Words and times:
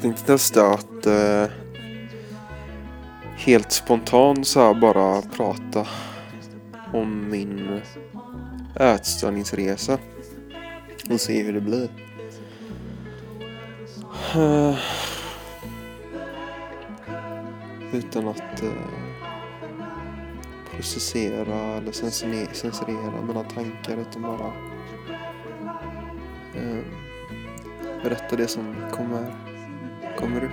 Jag 0.00 0.02
tänkte 0.02 0.26
testa 0.26 0.70
att 0.70 1.06
eh, 1.06 1.46
helt 3.36 3.72
spontant 3.72 4.46
så 4.46 4.60
här 4.60 4.74
bara 4.74 5.22
prata 5.22 5.86
om 6.92 7.30
min 7.30 7.80
ätstörningsresa 8.76 9.98
och 11.10 11.20
se 11.20 11.42
hur 11.42 11.52
det 11.52 11.60
blir. 11.60 11.88
Eh, 14.34 14.78
utan 17.92 18.28
att 18.28 18.62
eh, 18.62 18.72
processera 20.74 21.76
eller 21.76 21.92
censurera, 22.52 23.22
mina 23.26 23.44
tankar 23.44 23.96
utan 23.96 24.22
bara 24.22 24.52
eh, 26.54 26.84
berätta 28.02 28.36
det 28.36 28.48
som 28.48 28.74
kommer, 28.92 29.49
kommer 30.20 30.44
upp. 30.44 30.50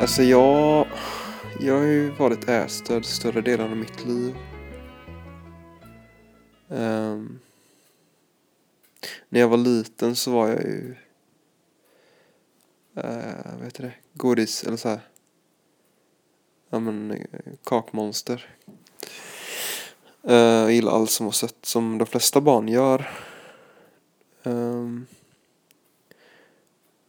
Alltså 0.00 0.22
jag, 0.22 0.86
jag 1.60 1.74
har 1.74 1.84
ju 1.84 2.10
varit 2.10 2.48
ätstörd 2.48 3.04
större 3.04 3.40
delen 3.40 3.70
av 3.70 3.76
mitt 3.76 4.06
liv. 4.06 4.36
Um, 6.68 7.40
när 9.28 9.40
jag 9.40 9.48
var 9.48 9.56
liten 9.56 10.16
så 10.16 10.30
var 10.30 10.48
jag 10.48 10.62
ju, 10.62 10.96
uh, 12.96 13.54
vad 13.54 13.64
heter 13.64 13.82
det, 13.82 13.94
godis 14.12 14.64
eller 14.64 14.76
så 14.76 14.88
här. 14.88 15.00
Ja 16.70 16.78
men 16.80 17.10
eh, 17.10 17.18
kakmonster. 17.64 18.56
Eh, 20.26 20.34
jag 20.34 20.72
gillar 20.72 20.92
allt 20.92 21.10
som 21.10 21.26
var 21.26 21.32
sött 21.32 21.64
som 21.66 21.98
de 21.98 22.06
flesta 22.06 22.40
barn 22.40 22.68
gör. 22.68 23.10
Ehm, 24.42 25.06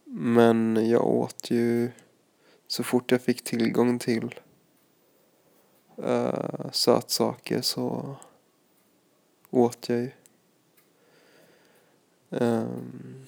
men 0.04 0.88
jag 0.90 1.06
åt 1.06 1.50
ju 1.50 1.90
så 2.66 2.84
fort 2.84 3.10
jag 3.10 3.22
fick 3.22 3.44
tillgång 3.44 3.98
till 3.98 4.34
uh, 5.98 6.70
sötsaker 6.72 7.60
så 7.60 8.16
åt 9.50 9.88
jag 9.88 9.98
ju. 9.98 10.10
Um, 12.28 13.26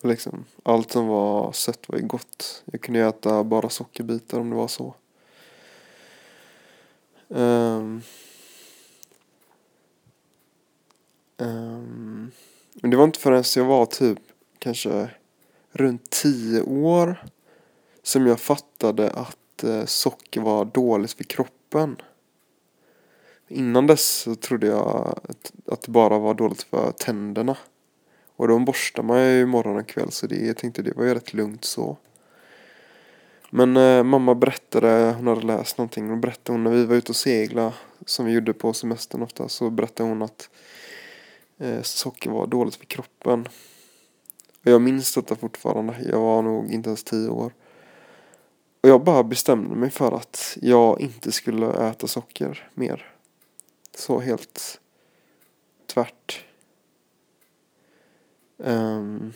liksom, 0.00 0.44
allt 0.62 0.92
som 0.92 1.06
var 1.06 1.52
sött 1.52 1.88
var 1.88 1.98
ju 1.98 2.06
gott. 2.06 2.62
Jag 2.64 2.80
kunde 2.80 3.00
äta 3.00 3.44
bara 3.44 3.68
sockerbitar 3.68 4.40
om 4.40 4.50
det 4.50 4.56
var 4.56 4.68
så. 4.68 4.94
Um, 7.32 8.02
um, 11.36 12.30
men 12.74 12.90
det 12.90 12.96
var 12.96 13.04
inte 13.04 13.18
förrän 13.18 13.44
jag 13.56 13.64
var 13.64 13.86
typ 13.86 14.18
kanske 14.58 15.10
runt 15.72 16.10
tio 16.10 16.62
år 16.62 17.24
som 18.02 18.26
jag 18.26 18.40
fattade 18.40 19.10
att 19.10 19.64
eh, 19.64 19.84
socker 19.84 20.40
var 20.40 20.64
dåligt 20.64 21.12
för 21.12 21.24
kroppen. 21.24 21.96
Innan 23.48 23.86
dess 23.86 24.08
så 24.08 24.34
trodde 24.34 24.66
jag 24.66 25.18
att, 25.28 25.52
att 25.66 25.82
det 25.82 25.90
bara 25.90 26.18
var 26.18 26.34
dåligt 26.34 26.62
för 26.62 26.92
tänderna. 26.92 27.56
Och 28.36 28.48
de 28.48 28.64
borstar 28.64 29.02
man 29.02 29.20
ju 29.20 29.46
morgon 29.46 29.76
och 29.76 29.88
kväll 29.88 30.10
så 30.10 30.26
det, 30.26 30.46
jag 30.46 30.56
tänkte 30.56 30.82
det 30.82 30.96
var 30.96 31.04
ju 31.04 31.14
rätt 31.14 31.34
lugnt 31.34 31.64
så. 31.64 31.96
Men 33.50 33.76
eh, 33.76 34.02
mamma 34.02 34.34
berättade, 34.34 35.14
hon 35.16 35.26
hade 35.26 35.46
läst 35.46 35.78
någonting 35.78 36.10
och 36.10 36.18
berättade 36.18 36.58
hon 36.58 36.64
när 36.64 36.70
vi 36.70 36.84
var 36.84 36.96
ute 36.96 37.12
och 37.12 37.16
segla 37.16 37.72
som 38.06 38.26
vi 38.26 38.32
gjorde 38.32 38.52
på 38.52 38.72
semestern 38.72 39.22
ofta 39.22 39.48
så 39.48 39.70
berättade 39.70 40.08
hon 40.08 40.22
att 40.22 40.50
eh, 41.58 41.82
socker 41.82 42.30
var 42.30 42.46
dåligt 42.46 42.74
för 42.74 42.86
kroppen. 42.86 43.48
Och 44.64 44.70
jag 44.70 44.82
minns 44.82 45.14
detta 45.14 45.36
fortfarande. 45.36 45.96
Jag 46.08 46.20
var 46.20 46.42
nog 46.42 46.72
inte 46.72 46.88
ens 46.88 47.04
tio 47.04 47.28
år. 47.28 47.52
Och 48.80 48.88
jag 48.88 49.04
bara 49.04 49.22
bestämde 49.22 49.74
mig 49.74 49.90
för 49.90 50.12
att 50.12 50.58
jag 50.60 51.00
inte 51.00 51.32
skulle 51.32 51.88
äta 51.88 52.06
socker 52.06 52.70
mer. 52.74 53.12
Så 53.94 54.20
helt 54.20 54.80
tvärt. 55.86 56.44
Um, 58.56 59.32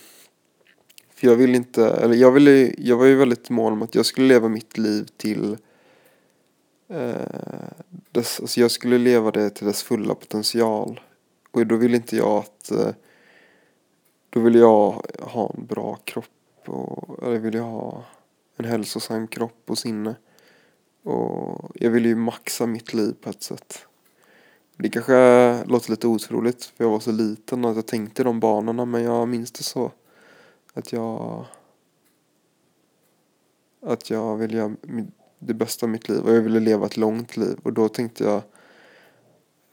för 1.24 1.30
jag 1.30 1.36
vill 1.36 1.54
inte, 1.54 1.86
eller 1.86 2.14
jag 2.14 2.30
ville, 2.30 2.74
jag 2.78 2.96
var 2.96 3.06
ju 3.06 3.16
väldigt 3.16 3.50
mån 3.50 3.72
om 3.72 3.82
att 3.82 3.94
jag 3.94 4.06
skulle 4.06 4.26
leva 4.26 4.48
mitt 4.48 4.78
liv 4.78 5.08
till 5.16 5.56
eh, 6.88 7.14
dess, 8.10 8.40
alltså 8.40 8.60
jag 8.60 8.70
skulle 8.70 8.98
leva 8.98 9.30
det 9.30 9.50
till 9.50 9.66
dess 9.66 9.82
fulla 9.82 10.14
potential. 10.14 11.00
Och 11.50 11.66
då 11.66 11.76
vill 11.76 11.94
inte 11.94 12.16
jag 12.16 12.38
att 12.38 12.70
eh, 12.70 12.88
då 14.30 14.40
vill 14.40 14.54
jag 14.54 15.02
ha 15.20 15.54
en 15.56 15.66
bra 15.66 15.98
kropp 16.04 16.68
och 16.68 17.22
eller 17.22 17.38
vill 17.38 17.54
jag 17.54 17.64
ha 17.64 18.04
en 18.56 18.64
hälsosam 18.64 19.26
kropp 19.26 19.62
och 19.66 19.78
sinne. 19.78 20.14
Och 21.02 21.70
jag 21.74 21.90
vill 21.90 22.06
ju 22.06 22.14
maxa 22.14 22.66
mitt 22.66 22.94
liv 22.94 23.14
på 23.20 23.30
ett 23.30 23.42
sätt. 23.42 23.86
Det 24.76 24.88
kanske 24.88 25.64
låter 25.64 25.90
lite 25.90 26.06
otroligt 26.06 26.64
för 26.64 26.84
jag 26.84 26.90
var 26.90 27.00
så 27.00 27.12
liten 27.12 27.64
att 27.64 27.76
jag 27.76 27.86
tänkte 27.86 28.24
de 28.24 28.40
banorna 28.40 28.84
men 28.84 29.02
jag 29.02 29.28
minns 29.28 29.52
det 29.52 29.62
så. 29.62 29.92
Att 30.74 30.92
jag 30.92 31.46
att 33.80 34.10
jag 34.10 34.36
ville 34.36 34.56
göra 34.56 34.76
det 35.38 35.54
bästa 35.54 35.86
av 35.86 35.90
mitt 35.90 36.08
liv 36.08 36.20
och 36.20 36.34
jag 36.34 36.40
ville 36.40 36.60
leva 36.60 36.86
ett 36.86 36.96
långt 36.96 37.36
liv 37.36 37.58
och 37.62 37.72
då 37.72 37.88
tänkte 37.88 38.24
jag 38.24 38.42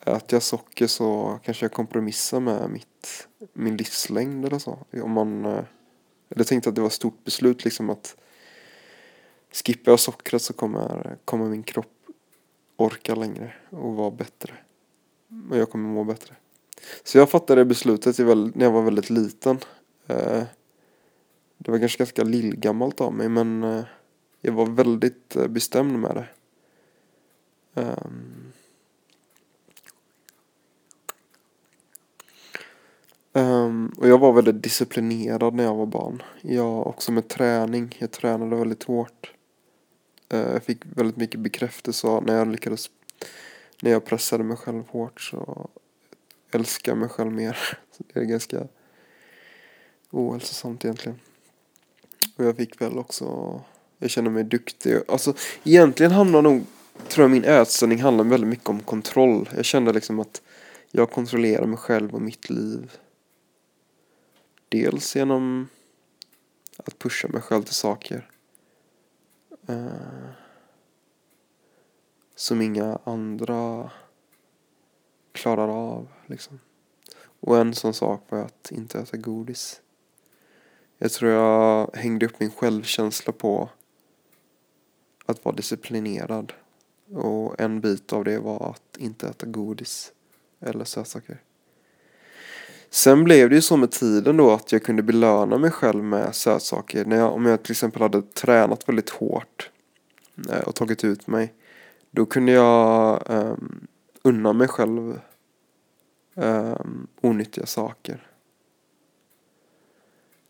att 0.03 0.31
jag 0.31 0.43
socker 0.43 0.87
så 0.87 1.39
kanske 1.43 1.65
jag 1.65 1.71
kompromissar 1.71 2.39
med 2.39 2.69
mitt, 2.69 3.27
min 3.53 3.77
livslängd 3.77 4.45
eller 4.45 4.59
så. 4.59 4.79
Om 5.03 5.11
man, 5.11 5.45
eh, 5.45 5.63
jag 6.27 6.47
tänkte 6.47 6.69
att 6.69 6.75
det 6.75 6.81
var 6.81 6.87
ett 6.87 6.93
stort 6.93 7.23
beslut 7.23 7.63
liksom 7.63 7.89
att 7.89 8.15
skippar 9.51 9.91
jag 9.91 9.99
sockret 9.99 10.41
så 10.41 10.53
kommer, 10.53 11.17
kommer 11.25 11.45
min 11.45 11.63
kropp 11.63 11.87
orka 12.75 13.15
längre 13.15 13.53
och 13.69 13.95
vara 13.95 14.11
bättre. 14.11 14.53
Och 15.49 15.57
jag 15.57 15.69
kommer 15.69 15.89
må 15.89 16.03
bättre. 16.03 16.35
Så 17.03 17.17
jag 17.17 17.29
fattade 17.29 17.65
beslutet 17.65 18.17
när 18.17 18.65
jag 18.65 18.71
var 18.71 18.81
väldigt 18.81 19.09
liten. 19.09 19.59
Eh, 20.07 20.43
det 21.63 21.71
var 21.71 21.79
kanske 21.79 21.97
ganska 21.97 22.23
lillgammalt 22.23 23.01
av 23.01 23.13
mig 23.13 23.29
men 23.29 23.63
eh, 23.63 23.83
jag 24.41 24.53
var 24.53 24.65
väldigt 24.65 25.35
eh, 25.35 25.47
bestämd 25.47 25.99
med 25.99 26.15
det. 26.15 26.27
Um, 33.33 33.93
och 33.97 34.07
jag 34.07 34.17
var 34.17 34.33
väldigt 34.33 34.63
disciplinerad 34.63 35.53
när 35.53 35.63
jag 35.63 35.75
var 35.75 35.85
barn. 35.85 36.23
Jag 36.41 36.87
också 36.87 37.11
med 37.11 37.27
träning. 37.27 37.95
Jag 37.99 38.11
tränade 38.11 38.55
väldigt 38.55 38.83
hårt. 38.83 39.33
Uh, 40.33 40.39
jag 40.39 40.63
fick 40.63 40.85
väldigt 40.85 41.17
mycket 41.17 41.39
bekräftelse 41.39 42.21
när 42.21 42.37
jag 42.37 42.47
lyckades. 42.47 42.89
När 43.81 43.91
jag 43.91 44.05
pressade 44.05 44.43
mig 44.43 44.57
själv 44.57 44.87
hårt 44.87 45.21
så 45.21 45.69
älskar 46.51 46.91
jag 46.91 46.99
mig 46.99 47.09
själv 47.09 47.31
mer. 47.31 47.57
Så 47.91 48.03
det 48.13 48.19
är 48.19 48.23
ganska 48.23 48.67
ohälsosamt 50.11 50.85
egentligen. 50.85 51.19
Och 52.41 52.47
jag 52.47 52.57
fick 52.57 52.81
väl 52.81 52.97
också. 52.97 53.61
Jag 53.97 54.09
känner 54.09 54.29
mig 54.29 54.43
duktig. 54.43 55.01
Alltså 55.07 55.33
egentligen 55.63 56.11
handlar 56.11 56.41
nog. 56.41 56.65
Tror 57.07 57.23
jag 57.23 57.31
min 57.31 57.43
ätstörning 57.43 58.01
handlar 58.01 58.23
väldigt 58.23 58.49
mycket 58.49 58.69
om 58.69 58.79
kontroll. 58.79 59.49
Jag 59.55 59.65
kände 59.65 59.93
liksom 59.93 60.19
att 60.19 60.41
jag 60.91 61.11
kontrollerar 61.11 61.65
mig 61.65 61.77
själv 61.77 62.15
och 62.15 62.21
mitt 62.21 62.49
liv. 62.49 62.97
Dels 64.69 65.15
genom 65.15 65.67
att 66.77 66.99
pusha 66.99 67.27
mig 67.27 67.41
själv 67.41 67.63
till 67.63 67.73
saker. 67.73 68.29
Uh, 69.69 70.29
som 72.35 72.61
inga 72.61 72.99
andra 73.03 73.91
klarar 75.31 75.67
av. 75.67 76.07
Liksom. 76.25 76.59
Och 77.21 77.57
en 77.57 77.75
sån 77.75 77.93
sak 77.93 78.25
var 78.29 78.39
att 78.39 78.71
inte 78.71 78.99
äta 78.99 79.17
godis. 79.17 79.81
Jag 81.03 81.11
tror 81.11 81.31
jag 81.31 81.91
hängde 81.93 82.25
upp 82.25 82.39
min 82.39 82.51
självkänsla 82.51 83.33
på 83.33 83.69
att 85.25 85.45
vara 85.45 85.55
disciplinerad. 85.55 86.53
Och 87.13 87.59
en 87.59 87.81
bit 87.81 88.13
av 88.13 88.23
det 88.23 88.39
var 88.39 88.69
att 88.69 88.97
inte 88.97 89.27
äta 89.27 89.45
godis 89.45 90.11
eller 90.59 90.85
sötsaker. 90.85 91.41
Sen 92.89 93.23
blev 93.23 93.49
det 93.49 93.55
ju 93.55 93.61
så 93.61 93.77
med 93.77 93.91
tiden 93.91 94.37
då 94.37 94.51
att 94.51 94.71
jag 94.71 94.83
kunde 94.83 95.03
belöna 95.03 95.57
mig 95.57 95.71
själv 95.71 96.03
med 96.03 96.35
sötsaker. 96.35 97.05
När 97.05 97.17
jag, 97.17 97.33
om 97.33 97.45
jag 97.45 97.63
till 97.63 97.71
exempel 97.71 98.01
hade 98.01 98.21
tränat 98.21 98.89
väldigt 98.89 99.09
hårt 99.09 99.69
eh, 100.49 100.59
och 100.59 100.75
tagit 100.75 101.03
ut 101.03 101.27
mig. 101.27 101.53
Då 102.11 102.25
kunde 102.25 102.51
jag 102.51 103.23
um, 103.27 103.87
unna 104.21 104.53
mig 104.53 104.67
själv 104.67 105.19
um, 106.35 107.07
onyttiga 107.21 107.65
saker. 107.65 108.30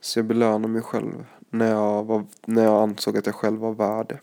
Så 0.01 0.19
jag 0.19 0.25
belönade 0.25 0.67
mig 0.67 0.81
själv 0.81 1.25
när 1.49 1.71
jag, 1.71 2.03
var, 2.03 2.25
när 2.45 2.63
jag 2.63 2.83
ansåg 2.83 3.17
att 3.17 3.25
jag 3.25 3.35
själv 3.35 3.59
var 3.59 3.73
värd 3.73 4.07
det. 4.07 4.19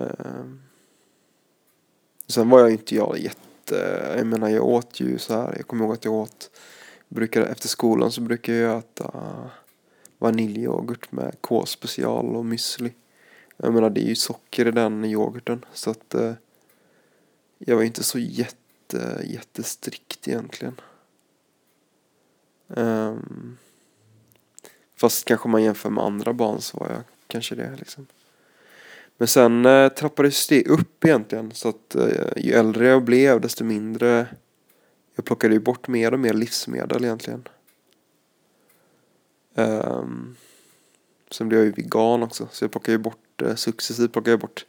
Ehm. 0.00 0.62
Sen 2.26 2.50
var 2.50 2.60
jag 2.60 2.70
inte 2.70 2.94
jag 2.94 3.18
jätte, 3.18 4.14
jag 4.16 4.26
menar 4.26 4.48
jag 4.48 4.64
åt 4.64 5.00
ju 5.00 5.18
så 5.18 5.34
här, 5.34 5.54
jag 5.56 5.66
kommer 5.66 5.84
ihåg 5.84 5.94
att 5.94 6.04
jag 6.04 6.14
åt, 6.14 6.50
brukade, 7.08 7.46
efter 7.46 7.68
skolan 7.68 8.12
så 8.12 8.20
brukade 8.20 8.58
jag 8.58 8.78
äta 8.78 9.10
vaniljyoghurt 10.18 11.12
med 11.12 11.36
K-special 11.40 12.36
och 12.36 12.44
müsli. 12.44 12.92
Jag 13.56 13.74
menar 13.74 13.90
det 13.90 14.00
är 14.00 14.08
ju 14.08 14.14
socker 14.14 14.68
i 14.68 14.70
den 14.70 15.04
yoghurten 15.04 15.64
så 15.72 15.90
att 15.90 16.14
eh, 16.14 16.32
jag 17.58 17.76
var 17.76 17.82
inte 17.82 18.04
så 18.04 18.18
jätte, 18.18 19.22
jättestrikt 19.24 20.28
egentligen. 20.28 20.80
Um, 22.68 23.58
fast 24.96 25.24
kanske 25.24 25.48
man 25.48 25.62
jämför 25.62 25.90
med 25.90 26.04
andra 26.04 26.32
barn 26.32 26.60
så 26.60 26.78
var 26.78 26.88
jag 26.88 27.02
kanske 27.26 27.54
det 27.54 27.76
liksom. 27.76 28.06
Men 29.16 29.28
sen 29.28 29.66
eh, 29.66 29.88
trappades 29.88 30.48
det 30.48 30.66
upp 30.66 31.04
egentligen 31.04 31.52
så 31.54 31.68
att 31.68 31.94
eh, 31.94 32.32
ju 32.36 32.52
äldre 32.52 32.86
jag 32.86 33.04
blev 33.04 33.40
desto 33.40 33.64
mindre 33.64 34.26
jag 35.14 35.24
plockade 35.24 35.54
ju 35.54 35.60
bort 35.60 35.88
mer 35.88 36.12
och 36.12 36.20
mer 36.20 36.32
livsmedel 36.32 37.04
egentligen. 37.04 37.48
Um, 39.54 40.36
sen 41.30 41.48
blev 41.48 41.60
jag 41.60 41.66
ju 41.66 41.72
vegan 41.72 42.22
också 42.22 42.48
så 42.50 42.64
jag 42.64 42.72
plockade 42.72 42.92
ju 42.92 42.98
bort 42.98 43.42
eh, 43.42 43.54
successivt 43.54 44.12
plockade 44.12 44.30
jag 44.30 44.40
bort 44.40 44.66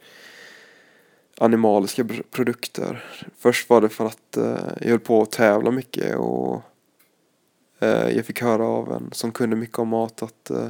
animaliska 1.38 2.06
produkter. 2.30 3.04
Först 3.38 3.70
var 3.70 3.80
det 3.80 3.88
för 3.88 4.06
att 4.06 4.36
eh, 4.36 4.72
jag 4.80 4.88
höll 4.88 5.00
på 5.00 5.22
att 5.22 5.30
tävla 5.30 5.70
mycket 5.70 6.16
och 6.16 6.62
Eh, 7.80 8.16
jag 8.16 8.26
fick 8.26 8.42
höra 8.42 8.64
av 8.64 8.92
en 8.92 9.10
som 9.12 9.32
kunde 9.32 9.56
mycket 9.56 9.78
om 9.78 9.88
mat 9.88 10.22
att 10.22 10.50
eh, 10.50 10.68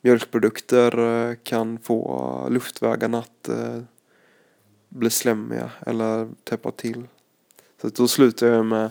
mjölkprodukter 0.00 0.98
eh, 0.98 1.36
kan 1.42 1.78
få 1.78 2.46
luftvägarna 2.50 3.18
att 3.18 3.48
bli 4.88 5.10
slemmiga 5.10 5.70
eller 5.86 6.28
täppa 6.44 6.70
till. 6.70 7.06
Så 7.80 7.88
då 7.88 8.08
slutade 8.08 8.52
jag 8.52 8.66
med 8.66 8.90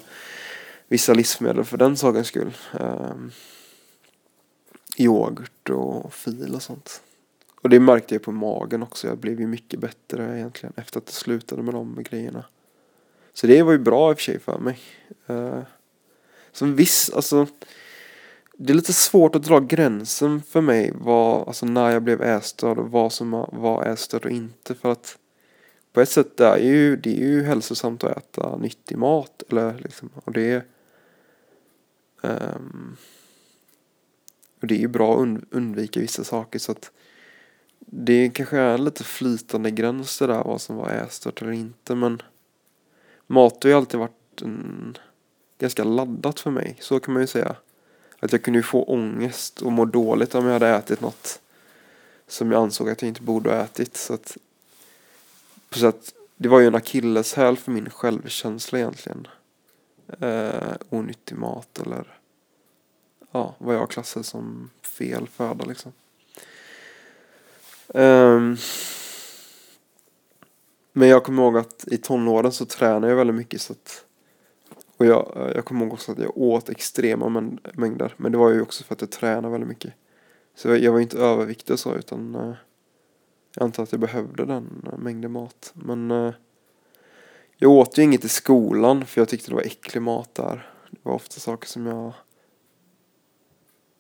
vissa 0.87 1.13
livsmedel 1.13 1.63
för 1.63 1.77
den 1.77 1.97
sakens 1.97 2.27
skull. 2.27 2.57
Ehm, 2.79 3.31
yoghurt 4.97 5.69
och 5.69 6.13
fil 6.13 6.55
och 6.55 6.61
sånt. 6.61 7.01
Och 7.61 7.69
det 7.69 7.79
märkte 7.79 8.15
jag 8.15 8.21
på 8.21 8.31
magen 8.31 8.83
också. 8.83 9.07
Jag 9.07 9.17
blev 9.17 9.39
ju 9.39 9.47
mycket 9.47 9.79
bättre 9.79 10.37
egentligen 10.37 10.73
efter 10.77 10.97
att 10.99 11.03
jag 11.07 11.13
slutade 11.13 11.61
med 11.61 11.73
de 11.73 12.03
grejerna. 12.03 12.45
Så 13.33 13.47
det 13.47 13.63
var 13.63 13.71
ju 13.71 13.77
bra 13.77 14.11
i 14.11 14.13
och 14.13 14.17
för 14.17 14.23
sig 14.23 14.39
för 14.39 14.59
mig. 14.59 14.79
Så 16.57 16.65
som 16.65 16.75
viss, 16.75 17.09
alltså. 17.09 17.47
Det 18.53 18.73
är 18.73 18.75
lite 18.75 18.93
svårt 18.93 19.35
att 19.35 19.43
dra 19.43 19.59
gränsen 19.59 20.41
för 20.41 20.61
mig 20.61 20.91
vad, 20.95 21.47
alltså 21.47 21.65
när 21.65 21.91
jag 21.91 22.03
blev 22.03 22.21
ätstörd 22.21 22.77
och 22.77 22.91
vad 22.91 23.13
som 23.13 23.31
var 23.51 23.85
ätstörd 23.85 24.25
och 24.25 24.31
inte. 24.31 24.75
För 24.75 24.91
att 24.91 25.17
på 25.93 26.01
ett 26.01 26.09
sätt 26.09 26.37
det 26.37 26.45
är 26.45 26.57
ju, 26.57 26.95
det 26.95 27.09
är 27.09 27.27
ju 27.27 27.43
hälsosamt 27.43 28.03
att 28.03 28.17
äta 28.17 28.57
nyttig 28.57 28.97
mat. 28.97 29.43
Eller 29.49 29.77
liksom, 29.77 30.09
och 30.23 30.31
det 30.31 30.51
är 30.51 30.65
um, 32.21 32.97
och 34.61 34.67
det 34.67 34.75
är 34.75 34.79
ju 34.79 34.87
bra 34.87 35.23
att 35.23 35.39
undvika 35.51 35.99
vissa 35.99 36.23
saker 36.23 36.59
så 36.59 36.71
att 36.71 36.91
det 37.79 38.29
kanske 38.29 38.57
är 38.57 38.73
en 38.73 38.83
lite 38.83 39.03
flytande 39.03 39.71
gräns 39.71 40.19
det 40.19 40.27
där 40.27 40.43
vad 40.43 40.61
som 40.61 40.75
var 40.75 40.89
ätstört 40.89 41.41
eller 41.41 41.51
inte 41.51 41.95
men 41.95 42.21
mat 43.27 43.63
har 43.63 43.69
ju 43.69 43.75
alltid 43.75 43.99
varit 43.99 44.41
en, 44.41 44.97
ganska 45.57 45.83
laddat 45.83 46.39
för 46.39 46.51
mig, 46.51 46.77
så 46.79 46.99
kan 46.99 47.13
man 47.13 47.23
ju 47.23 47.27
säga. 47.27 47.55
Att 48.19 48.31
jag 48.31 48.43
kunde 48.43 48.59
ju 48.59 48.63
få 48.63 48.83
ångest 48.83 49.61
och 49.61 49.71
må 49.71 49.85
dåligt 49.85 50.35
om 50.35 50.45
jag 50.45 50.53
hade 50.53 50.67
ätit 50.67 51.01
något 51.01 51.39
som 52.27 52.51
jag 52.51 52.61
ansåg 52.61 52.89
att 52.89 53.01
jag 53.01 53.09
inte 53.09 53.21
borde 53.21 53.49
ha 53.49 53.57
ätit. 53.57 53.97
Så 53.97 54.13
att, 54.13 54.37
på 55.69 55.87
att 55.87 56.13
det 56.35 56.49
var 56.49 56.59
ju 56.59 56.67
en 56.67 56.75
akilleshäl 56.75 57.57
för 57.57 57.71
min 57.71 57.89
självkänsla 57.89 58.79
egentligen. 58.79 59.27
Eh, 60.19 60.73
onyttig 60.89 61.37
mat 61.37 61.79
eller 61.79 62.17
ja, 63.31 63.55
vad 63.57 63.75
jag 63.75 63.89
klassar 63.89 64.23
som 64.23 64.69
fel 64.81 65.27
föda 65.27 65.65
liksom. 65.65 65.93
Um, 67.87 68.57
men 70.91 71.07
jag 71.07 71.23
kommer 71.23 71.43
ihåg 71.43 71.57
att 71.57 71.87
i 71.87 71.97
tonåren 71.97 72.51
så 72.51 72.65
tränade 72.65 73.07
jag 73.07 73.15
väldigt 73.15 73.35
mycket 73.35 73.61
så 73.61 73.73
att 73.73 74.05
och 74.97 75.05
jag, 75.05 75.33
eh, 75.35 75.51
jag 75.55 75.65
kommer 75.65 75.81
ihåg 75.81 75.93
också 75.93 76.11
att 76.11 76.19
jag 76.19 76.37
åt 76.37 76.69
extrema 76.69 77.49
mängder. 77.73 78.13
Men 78.17 78.31
det 78.31 78.37
var 78.37 78.49
ju 78.49 78.61
också 78.61 78.83
för 78.83 78.95
att 78.95 79.01
jag 79.01 79.11
tränade 79.11 79.49
väldigt 79.49 79.69
mycket. 79.69 79.93
Så 80.55 80.75
jag 80.75 80.91
var 80.91 80.99
inte 80.99 81.17
överviktig 81.17 81.73
och 81.73 81.79
så 81.79 81.95
utan 81.95 82.35
uh, 82.35 82.53
jag 83.55 83.63
antar 83.63 83.83
att 83.83 83.91
jag 83.91 84.01
behövde 84.01 84.45
den 84.45 84.89
uh, 84.93 84.99
mängden 84.99 85.31
mat. 85.31 85.71
Men 85.73 86.11
uh, 86.11 86.33
jag 87.57 87.71
åt 87.71 87.97
ju 87.97 88.03
inget 88.03 88.25
i 88.25 88.29
skolan 88.29 89.05
för 89.05 89.21
jag 89.21 89.29
tyckte 89.29 89.51
det 89.51 89.55
var 89.55 89.61
äcklig 89.61 90.01
mat 90.01 90.35
där. 90.35 90.71
Det 90.91 90.99
var 91.03 91.13
ofta 91.13 91.39
saker 91.39 91.67
som 91.67 91.85
jag 91.85 92.13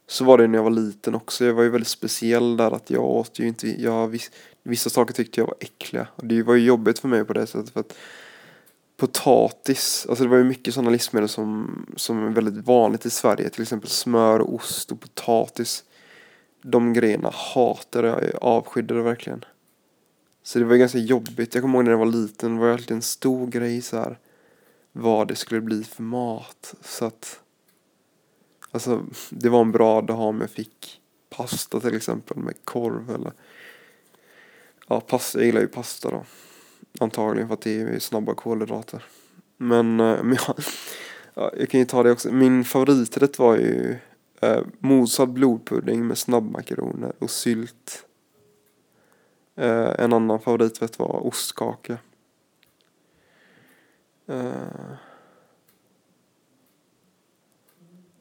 så 0.07 0.25
var 0.25 0.37
det 0.37 0.47
när 0.47 0.57
jag 0.57 0.63
var 0.63 0.71
liten 0.71 1.15
också. 1.15 1.45
Jag 1.45 1.53
var 1.53 1.63
ju 1.63 1.69
väldigt 1.69 1.87
speciell 1.87 2.57
där 2.57 2.71
att 2.71 2.89
jag 2.89 3.03
åt 3.03 3.39
ju 3.39 3.47
inte, 3.47 3.81
jag, 3.81 4.19
vissa 4.63 4.89
saker 4.89 5.13
tyckte 5.13 5.41
jag 5.41 5.47
var 5.47 5.55
äckliga. 5.59 6.07
Och 6.15 6.25
det 6.25 6.43
var 6.43 6.55
ju 6.55 6.65
jobbigt 6.65 6.99
för 6.99 7.07
mig 7.07 7.25
på 7.25 7.33
det 7.33 7.47
sättet 7.47 7.69
för 7.69 7.79
att 7.79 7.93
potatis, 8.97 10.05
alltså 10.09 10.23
det 10.23 10.29
var 10.29 10.37
ju 10.37 10.43
mycket 10.43 10.73
sådana 10.73 10.89
livsmedel 10.89 11.29
som, 11.29 11.85
som 11.95 12.27
är 12.27 12.29
väldigt 12.29 12.65
vanligt 12.65 13.05
i 13.05 13.09
Sverige. 13.09 13.49
Till 13.49 13.61
exempel 13.61 13.89
smör, 13.89 14.55
ost 14.55 14.91
och 14.91 15.01
potatis. 15.01 15.83
De 16.61 16.93
grejerna 16.93 17.31
hatade 17.33 18.07
jag, 18.07 18.23
jag 18.23 18.43
avskydde 18.43 18.93
det 18.93 19.01
verkligen. 19.01 19.45
Så 20.43 20.59
det 20.59 20.65
var 20.65 20.75
ganska 20.75 20.97
jobbigt. 20.97 21.55
Jag 21.55 21.63
kommer 21.63 21.77
ihåg 21.77 21.83
när 21.85 21.91
jag 21.91 21.97
var 21.97 22.05
liten, 22.05 22.55
det 22.55 22.61
var 22.61 22.69
alltid 22.69 22.91
en 22.91 23.01
stor 23.01 23.47
grej 23.47 23.81
så 23.81 23.97
här 23.97 24.19
vad 24.91 25.27
det 25.27 25.35
skulle 25.35 25.61
bli 25.61 25.83
för 25.83 26.03
mat. 26.03 26.75
Så 26.81 27.05
att 27.05 27.39
Alltså, 28.71 29.05
det 29.29 29.49
var 29.49 29.61
en 29.61 29.71
bra 29.71 30.01
dag 30.01 30.19
om 30.19 30.41
jag 30.41 30.49
fick 30.49 31.01
pasta 31.29 31.79
till 31.79 31.95
exempel 31.95 32.37
med 32.37 32.55
korv 32.63 33.09
eller 33.09 33.31
Ja, 34.87 34.99
pasta, 34.99 35.39
jag 35.39 35.45
gillar 35.45 35.61
ju 35.61 35.67
pasta 35.67 36.09
då. 36.09 36.25
Antagligen 36.99 37.47
för 37.47 37.53
att 37.53 37.61
det 37.61 37.81
är 37.81 37.99
snabba 37.99 38.33
kolhydrater. 38.33 39.03
Men, 39.57 39.99
eh, 39.99 40.23
men 40.23 40.37
jag, 40.47 40.55
ja, 41.33 41.51
jag 41.57 41.69
kan 41.69 41.79
ju 41.79 41.85
ta 41.85 42.03
det 42.03 42.11
också. 42.11 42.31
Min 42.31 42.63
favoriträtt 42.63 43.39
var 43.39 43.55
ju 43.55 43.97
eh, 44.41 44.61
mosad 44.79 45.29
blodpudding 45.29 46.07
med 46.07 46.17
snabbmakaroner 46.17 47.13
och 47.19 47.29
sylt. 47.29 48.05
Eh, 49.55 49.93
en 49.99 50.13
annan 50.13 50.39
favoriträtt 50.39 50.99
var 50.99 51.27
ostkaka. 51.27 51.97
Eh, 54.27 54.97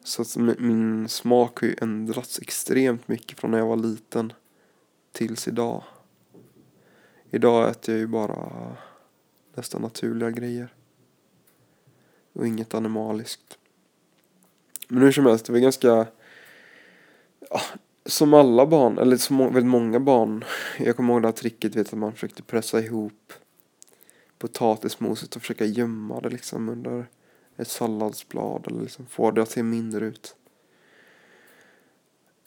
Så 0.06 0.22
att 0.22 0.36
min 0.58 1.08
smak 1.08 1.60
har 1.60 1.68
ju 1.68 1.76
ändrats 1.80 2.38
extremt 2.38 3.08
mycket 3.08 3.40
från 3.40 3.50
när 3.50 3.58
jag 3.58 3.66
var 3.66 3.76
liten 3.76 4.32
tills 5.12 5.48
idag. 5.48 5.82
Idag 7.36 7.70
äter 7.70 7.94
jag 7.94 8.00
ju 8.00 8.06
bara 8.06 8.76
nästan 9.54 9.82
naturliga 9.82 10.30
grejer. 10.30 10.74
Och 12.32 12.46
inget 12.46 12.74
animaliskt. 12.74 13.58
Men 14.88 15.02
hur 15.02 15.12
som 15.12 15.26
helst, 15.26 15.46
det 15.46 15.52
var 15.52 15.58
ganska... 15.58 16.06
Ja, 17.50 17.60
som 18.06 18.34
alla 18.34 18.66
barn, 18.66 18.98
eller 18.98 19.16
som 19.16 19.38
väldigt 19.38 19.66
många 19.66 20.00
barn. 20.00 20.44
Jag 20.78 20.96
kommer 20.96 21.14
ihåg 21.14 21.22
det 21.22 21.28
här 21.28 21.32
tricket, 21.32 21.74
vet 21.74 21.86
att 21.86 21.98
man 21.98 22.12
försökte 22.12 22.42
pressa 22.42 22.80
ihop 22.80 23.32
potatismoset 24.38 25.36
och 25.36 25.42
försöka 25.42 25.64
gömma 25.64 26.20
det 26.20 26.28
liksom 26.28 26.68
under 26.68 27.06
ett 27.56 27.68
salladsblad 27.68 28.66
eller 28.66 28.82
liksom 28.82 29.06
få 29.06 29.30
det 29.30 29.42
att 29.42 29.50
se 29.50 29.62
mindre 29.62 30.06
ut. 30.06 30.36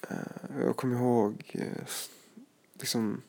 Eh, 0.10 0.65
jag 0.65 0.75
kommer 0.75 0.96
ihåg 0.96 1.51
eh, 1.53 1.86
liksom 2.74 3.22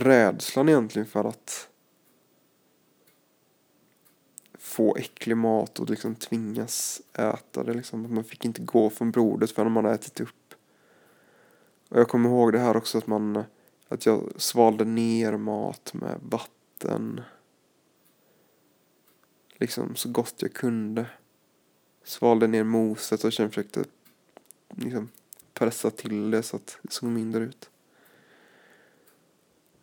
rädslan 0.00 0.68
egentligen 0.68 1.06
för 1.06 1.24
att 1.24 1.68
få 4.58 4.96
äcklig 4.96 5.36
mat 5.36 5.78
och 5.78 5.90
liksom 5.90 6.14
tvingas 6.14 7.02
äta 7.12 7.64
det. 7.64 7.74
Liksom. 7.74 8.14
Man 8.14 8.24
fick 8.24 8.44
inte 8.44 8.62
gå 8.62 8.90
från 8.90 9.10
bordet 9.10 9.50
förrän 9.50 9.72
man 9.72 9.86
ätit 9.86 10.20
upp. 10.20 10.54
Och 11.88 12.00
jag 12.00 12.08
kommer 12.08 12.28
ihåg 12.28 12.52
det 12.52 12.58
här 12.58 12.76
också 12.76 12.98
att 12.98 13.06
man 13.06 13.44
att 13.88 14.06
jag 14.06 14.32
svalde 14.36 14.84
ner 14.84 15.36
mat 15.36 15.94
med 15.94 16.20
vatten 16.22 17.20
liksom 19.54 19.96
så 19.96 20.08
gott 20.08 20.34
jag 20.36 20.52
kunde. 20.52 21.06
Svalde 22.04 22.46
ner 22.46 22.64
moset 22.64 23.24
och 23.24 23.34
sen 23.34 23.48
försökte 23.48 23.84
liksom 24.68 25.08
pressa 25.54 25.90
till 25.90 26.30
det 26.30 26.42
så 26.42 26.56
att 26.56 26.78
det 26.82 26.92
såg 26.92 27.08
mindre 27.08 27.44
ut. 27.44 27.70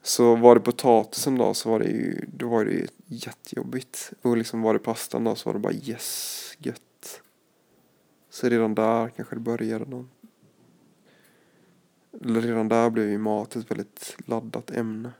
Så 0.05 0.35
var 0.35 0.55
det 0.55 0.61
potatisen 0.61 1.37
då 1.37 1.53
så 1.53 1.69
var 1.69 1.79
det 1.79 1.85
ju, 1.85 2.25
då 2.27 2.49
var 2.49 2.65
det 2.65 2.71
ju 2.71 2.87
jättejobbigt. 3.05 4.13
Och 4.21 4.37
liksom 4.37 4.61
var 4.61 4.73
det 4.73 4.79
pastan 4.79 5.23
då 5.23 5.35
så 5.35 5.49
var 5.49 5.53
det 5.53 5.59
bara 5.59 5.73
yes, 5.73 6.53
gött. 6.57 7.21
Så 8.29 8.39
Så 8.39 8.49
redan 8.49 8.75
där 8.75 9.09
kanske 9.09 9.35
det 9.35 9.39
började 9.39 9.85
någon. 9.85 10.09
Eller 12.21 12.41
redan 12.41 12.69
där 12.69 12.89
blev 12.89 13.09
ju 13.09 13.17
mat 13.17 13.55
ett 13.55 13.71
väldigt 13.71 14.15
laddat 14.25 14.71
ämne. 14.71 15.11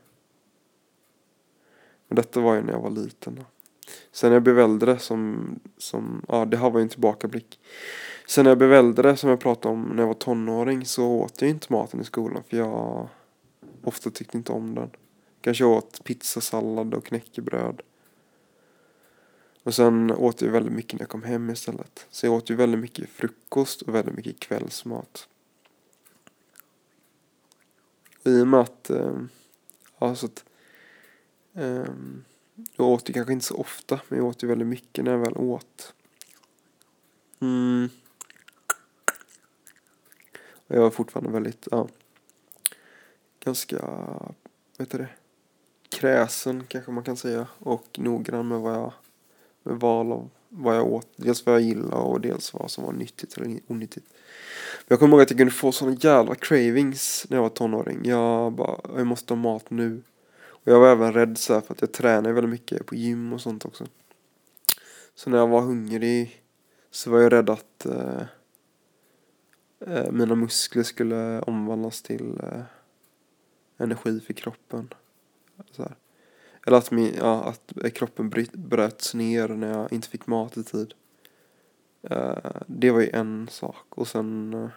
Men 2.08 2.16
detta 2.16 2.40
var 2.40 2.54
ju 2.54 2.62
när 2.62 2.72
jag 2.72 2.80
var 2.80 2.90
liten. 2.90 3.34
Då. 3.34 3.44
Sen 4.12 4.30
när 4.30 4.36
jag 4.36 4.42
blev 4.42 4.58
äldre 4.58 4.98
som, 4.98 5.46
som, 5.78 6.24
ja 6.28 6.44
det 6.44 6.56
här 6.56 6.70
var 6.70 6.80
ju 6.80 6.82
en 6.82 6.88
tillbakablick. 6.88 7.60
Sen 8.26 8.44
när 8.44 8.50
jag 8.50 8.58
blev 8.58 8.72
äldre 8.72 9.16
som 9.16 9.30
jag 9.30 9.40
pratade 9.40 9.74
om 9.74 9.82
när 9.82 10.02
jag 10.02 10.06
var 10.06 10.14
tonåring 10.14 10.84
så 10.84 11.06
åt 11.06 11.42
jag 11.42 11.50
inte 11.50 11.72
maten 11.72 12.00
i 12.00 12.04
skolan 12.04 12.42
för 12.48 12.56
jag 12.56 13.08
ofta 13.84 14.10
tyckte 14.10 14.36
inte 14.36 14.52
om 14.52 14.74
den. 14.74 14.90
Kanske 15.40 15.64
åt 15.64 16.04
pizzasallad 16.04 16.94
och 16.94 17.04
knäckebröd. 17.04 17.82
Och 19.62 19.74
sen 19.74 20.10
åt 20.10 20.42
jag 20.42 20.50
väldigt 20.50 20.72
mycket 20.72 20.92
när 20.92 21.00
jag 21.00 21.08
kom 21.08 21.22
hem 21.22 21.50
istället. 21.50 22.06
Så 22.10 22.26
jag 22.26 22.34
åt 22.34 22.50
ju 22.50 22.54
väldigt 22.54 22.80
mycket 22.80 23.08
frukost 23.08 23.82
och 23.82 23.94
väldigt 23.94 24.14
mycket 24.14 24.40
kvällsmat. 24.40 25.28
I 28.24 28.42
och 28.42 28.48
med 28.48 28.60
att, 28.60 28.90
eh, 28.90 29.20
ja 29.98 30.14
så 30.14 30.26
att, 30.26 30.44
eh, 31.54 31.86
jag 32.76 32.86
åt 32.86 33.08
ju 33.08 33.12
kanske 33.12 33.32
inte 33.32 33.44
så 33.44 33.56
ofta 33.56 34.00
men 34.08 34.18
jag 34.18 34.28
åt 34.28 34.42
ju 34.42 34.48
väldigt 34.48 34.68
mycket 34.68 35.04
när 35.04 35.12
jag 35.12 35.18
väl 35.18 35.36
åt. 35.36 35.94
Mm. 37.40 37.88
Och 40.66 40.76
jag 40.76 40.80
var 40.80 40.90
fortfarande 40.90 41.30
väldigt, 41.30 41.68
ja, 41.70 41.88
ganska, 43.44 43.78
vet 44.78 44.90
du 44.90 44.98
det, 44.98 45.08
kräsen 45.88 46.64
kanske 46.68 46.90
man 46.90 47.04
kan 47.04 47.16
säga 47.16 47.46
och 47.58 47.98
noggrann 47.98 48.48
med 48.48 48.60
vad 48.60 48.74
jag 48.74 48.92
med 49.62 49.80
val 49.80 50.12
av 50.12 50.30
vad 50.48 50.76
jag 50.76 50.92
åt. 50.92 51.08
Dels 51.16 51.46
vad 51.46 51.54
jag 51.54 51.62
gillade 51.62 51.96
och 51.96 52.20
dels 52.20 52.54
vad 52.54 52.70
som 52.70 52.84
var 52.84 52.92
nyttigt 52.92 53.36
eller 53.36 53.60
onyttigt. 53.66 54.06
Jag 54.88 54.98
kommer 54.98 55.12
ihåg 55.12 55.22
att 55.22 55.30
jag 55.30 55.38
kunde 55.38 55.52
få 55.52 55.72
såna 55.72 55.96
jävla 56.00 56.34
cravings 56.34 57.26
när 57.28 57.36
jag 57.36 57.42
var 57.42 57.48
tonåring. 57.48 58.00
Jag 58.04 58.52
bara, 58.52 58.80
jag 58.96 59.06
måste 59.06 59.34
ha 59.34 59.38
mat 59.38 59.70
nu. 59.70 60.02
Och 60.42 60.72
jag 60.72 60.80
var 60.80 60.92
även 60.92 61.12
rädd 61.12 61.38
så 61.38 61.60
för 61.60 61.74
att 61.74 61.80
jag 61.80 61.92
tränade 61.92 62.32
väldigt 62.32 62.50
mycket 62.50 62.86
på 62.86 62.94
gym 62.94 63.32
och 63.32 63.40
sånt 63.40 63.64
också. 63.64 63.86
Så 65.14 65.30
när 65.30 65.38
jag 65.38 65.48
var 65.48 65.60
hungrig 65.60 66.42
så 66.90 67.10
var 67.10 67.20
jag 67.20 67.32
rädd 67.32 67.50
att 67.50 67.86
eh, 67.86 68.22
eh 69.86 70.10
mina 70.10 70.34
muskler 70.34 70.82
skulle 70.82 71.40
omvandlas 71.40 72.02
till 72.02 72.40
eh, 72.42 72.62
energi 73.76 74.20
för 74.20 74.32
kroppen. 74.32 74.88
Så 75.70 75.82
här. 75.82 75.96
Eller 76.66 76.76
att, 76.76 76.90
min, 76.90 77.14
ja, 77.14 77.44
att 77.44 77.94
kroppen 77.94 78.32
bröts 78.52 79.14
ner 79.14 79.48
när 79.48 79.78
jag 79.78 79.92
inte 79.92 80.08
fick 80.08 80.26
mat 80.26 80.56
i 80.56 80.64
tid. 80.64 80.94
Uh, 82.10 82.62
det 82.66 82.90
var 82.90 83.00
ju 83.00 83.10
en 83.10 83.48
sak. 83.48 83.86
Och 83.88 84.08
sen... 84.08 84.54
Uh, 84.54 84.68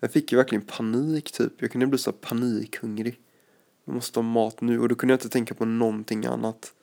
jag 0.00 0.12
fick 0.12 0.32
ju 0.32 0.38
verkligen 0.38 0.64
panik 0.64 1.32
typ. 1.32 1.52
Jag 1.62 1.70
kunde 1.70 1.86
bli 1.86 1.98
så 1.98 2.12
panikhungrig. 2.12 3.20
Jag 3.84 3.94
måste 3.94 4.18
ha 4.18 4.22
mat 4.22 4.60
nu. 4.60 4.80
Och 4.80 4.88
då 4.88 4.94
kunde 4.94 5.12
jag 5.12 5.16
inte 5.16 5.28
tänka 5.28 5.54
på 5.54 5.64
någonting 5.64 6.26
annat. 6.26 6.74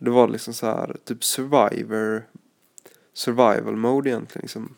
Det 0.00 0.10
var 0.10 0.28
liksom 0.28 0.54
så 0.54 0.66
här 0.66 0.96
typ 1.04 1.24
survivor. 1.24 2.28
Survival 3.12 3.76
mode 3.76 4.10
egentligen 4.10 4.42
liksom. 4.42 4.74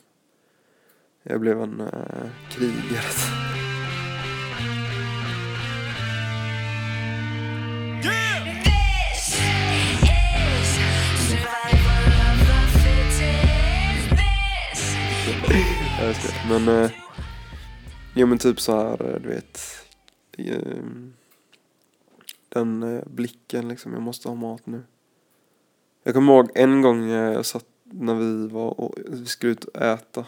Jag 1.22 1.40
blev 1.40 1.62
en 1.62 1.80
uh, 1.80 2.30
krigare. 2.50 3.44
jag 16.08 16.16
ska. 16.16 16.48
Men, 16.48 16.68
eh, 16.68 16.90
jo 18.14 18.26
men 18.26 18.38
typ 18.38 18.60
så 18.60 18.76
här, 18.76 19.14
eh, 19.14 19.20
du 19.20 19.28
vet. 19.28 19.60
Eh, 20.38 20.82
den 22.48 22.82
eh, 22.82 23.02
blicken 23.06 23.68
liksom, 23.68 23.92
jag 23.92 24.02
måste 24.02 24.28
ha 24.28 24.34
mat 24.34 24.66
nu. 24.66 24.82
Jag 26.02 26.14
kommer 26.14 26.32
ihåg 26.32 26.50
en 26.54 26.82
gång 26.82 27.10
eh, 27.10 27.32
jag 27.32 27.46
satt 27.46 27.66
när 27.84 28.14
vi 28.14 28.48
var 28.48 28.80
och 28.80 28.94
vi 29.08 29.26
skulle 29.26 29.52
ut 29.52 29.64
och 29.64 29.82
äta. 29.82 30.26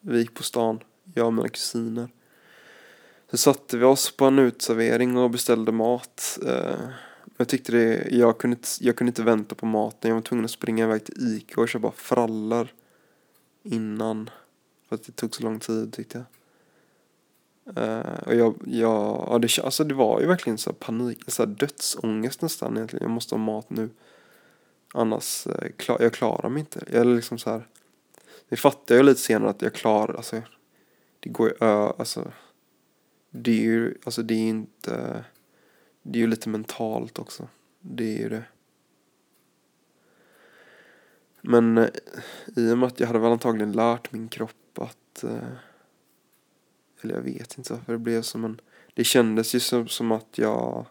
Vi 0.00 0.18
gick 0.18 0.34
på 0.34 0.42
stan, 0.42 0.80
jag 1.14 1.26
och 1.26 1.34
mina 1.34 1.48
kusiner. 1.48 2.08
Så 3.30 3.36
satte 3.36 3.76
vi 3.76 3.84
oss 3.84 4.16
på 4.16 4.24
en 4.24 4.38
utservering 4.38 5.16
och 5.16 5.30
beställde 5.30 5.72
mat. 5.72 6.38
Eh, 6.46 6.88
jag 7.36 7.48
tyckte 7.48 7.72
det, 7.72 8.08
jag 8.10 8.38
kunde, 8.38 8.56
inte, 8.56 8.68
jag 8.80 8.96
kunde 8.96 9.08
inte 9.08 9.22
vänta 9.22 9.54
på 9.54 9.66
maten. 9.66 10.08
Jag 10.08 10.14
var 10.14 10.22
tvungen 10.22 10.44
att 10.44 10.50
springa 10.50 10.84
iväg 10.84 11.04
till 11.04 11.36
Ica 11.36 11.60
och 11.60 11.68
köpa 11.68 11.90
frallor 11.90 12.68
innan. 13.62 14.30
För 14.90 14.94
att 14.94 15.04
det 15.04 15.12
tog 15.12 15.34
så 15.34 15.42
lång 15.42 15.58
tid 15.58 15.92
tyckte 15.92 16.18
jag. 16.18 16.26
Uh, 17.78 18.22
och 18.26 18.34
jag, 18.34 18.54
jag 18.66 19.26
ja, 19.30 19.38
det, 19.38 19.58
alltså 19.58 19.84
det 19.84 19.94
var 19.94 20.20
ju 20.20 20.26
verkligen 20.26 20.58
så 20.58 20.72
panik, 20.72 21.18
så 21.26 21.44
dödsångest 21.44 22.42
nästan 22.42 22.76
egentligen. 22.76 23.02
Jag 23.02 23.10
måste 23.10 23.34
ha 23.34 23.42
mat 23.42 23.70
nu. 23.70 23.90
Annars, 24.94 25.46
eh, 25.46 25.52
uh, 25.52 25.70
klar, 25.76 25.96
jag 26.00 26.12
klarar 26.12 26.48
mig 26.48 26.60
inte. 26.60 26.84
Jag 26.92 27.00
är 27.00 27.04
liksom 27.04 27.38
så 27.38 27.50
här. 27.50 27.68
Det 28.48 28.56
fattar 28.56 28.94
jag 28.94 29.04
lite 29.04 29.20
senare 29.20 29.50
att 29.50 29.62
jag 29.62 29.74
klarar, 29.74 30.14
alltså. 30.14 30.42
Det 31.20 31.28
går 31.28 31.48
ju, 31.48 31.66
uh, 31.66 31.92
alltså. 31.98 32.32
Det 33.30 33.50
är 33.50 33.62
ju, 33.62 33.94
alltså 34.04 34.22
det 34.22 34.34
är 34.34 34.48
inte, 34.48 35.24
det 36.02 36.18
är 36.18 36.20
ju 36.20 36.26
lite 36.26 36.48
mentalt 36.48 37.18
också. 37.18 37.48
Det 37.80 38.16
är 38.16 38.18
ju 38.18 38.28
det. 38.28 38.44
Men 41.40 41.78
uh, 41.78 41.88
i 42.56 42.72
och 42.72 42.78
med 42.78 42.86
att 42.86 43.00
jag 43.00 43.06
hade 43.06 43.18
väl 43.18 43.32
antagligen 43.32 43.72
lärt 43.72 44.12
min 44.12 44.28
kropp 44.28 44.69
att... 45.12 45.24
Eh, 45.24 45.52
eller 47.00 47.14
jag 47.14 47.22
vet 47.22 47.58
inte 47.58 47.72
varför 47.72 47.92
det 47.92 47.98
blev 47.98 48.22
så 48.22 48.38
men 48.38 48.60
Det 48.94 49.04
kändes 49.04 49.54
ju 49.54 49.60
som, 49.60 49.88
som 49.88 50.12
att 50.12 50.38
jag... 50.38 50.86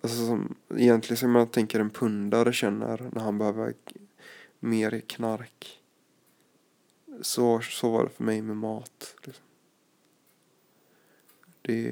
Alltså 0.00 0.26
som, 0.26 0.56
egentligen 0.76 1.16
som 1.16 1.34
jag 1.34 1.52
tänker 1.52 1.80
en 1.80 1.90
pundare 1.90 2.52
känner 2.52 3.10
när 3.12 3.20
han 3.20 3.38
behöver 3.38 3.74
mer 4.58 5.00
knark. 5.00 5.80
Så, 7.20 7.60
så 7.60 7.90
var 7.90 8.04
det 8.04 8.10
för 8.10 8.24
mig 8.24 8.42
med 8.42 8.56
mat. 8.56 9.16
Liksom. 9.22 9.44
Det, 11.62 11.90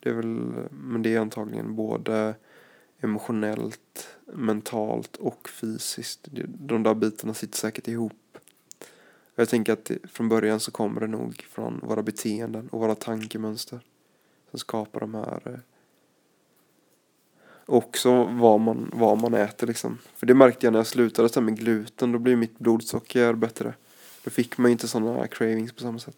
det 0.00 0.10
är 0.10 0.14
väl, 0.14 0.26
men 0.70 1.02
det 1.02 1.14
är 1.14 1.20
antagligen 1.20 1.74
både 1.76 2.34
emotionellt, 3.00 4.16
mentalt 4.26 5.16
och 5.16 5.48
fysiskt. 5.48 6.28
De 6.46 6.82
där 6.82 6.94
bitarna 6.94 7.34
sitter 7.34 7.58
säkert 7.58 7.88
ihop. 7.88 8.23
Jag 9.34 9.48
tänker 9.48 9.72
att 9.72 9.90
från 10.12 10.28
början 10.28 10.60
så 10.60 10.70
kommer 10.70 11.00
det 11.00 11.06
nog 11.06 11.46
från 11.50 11.80
våra 11.82 12.02
beteenden 12.02 12.68
och 12.68 12.80
våra 12.80 12.94
tankemönster 12.94 13.80
som 14.50 14.58
skapar 14.58 15.00
de 15.00 15.14
här 15.14 15.42
eh, 15.44 15.58
också 17.66 18.24
vad 18.24 18.60
man, 18.60 18.90
vad 18.92 19.18
man 19.20 19.34
äter 19.34 19.66
liksom. 19.66 19.98
För 20.16 20.26
det 20.26 20.34
märkte 20.34 20.66
jag 20.66 20.72
när 20.72 20.78
jag 20.78 20.86
slutade 20.86 21.40
med 21.40 21.58
gluten, 21.58 22.12
då 22.12 22.18
blev 22.18 22.38
mitt 22.38 22.58
blodsocker 22.58 23.32
bättre. 23.34 23.74
Då 24.24 24.30
fick 24.30 24.58
man 24.58 24.70
inte 24.70 24.88
sådana 24.88 25.26
cravings 25.26 25.72
på 25.72 25.80
samma 25.80 25.98
sätt. 25.98 26.16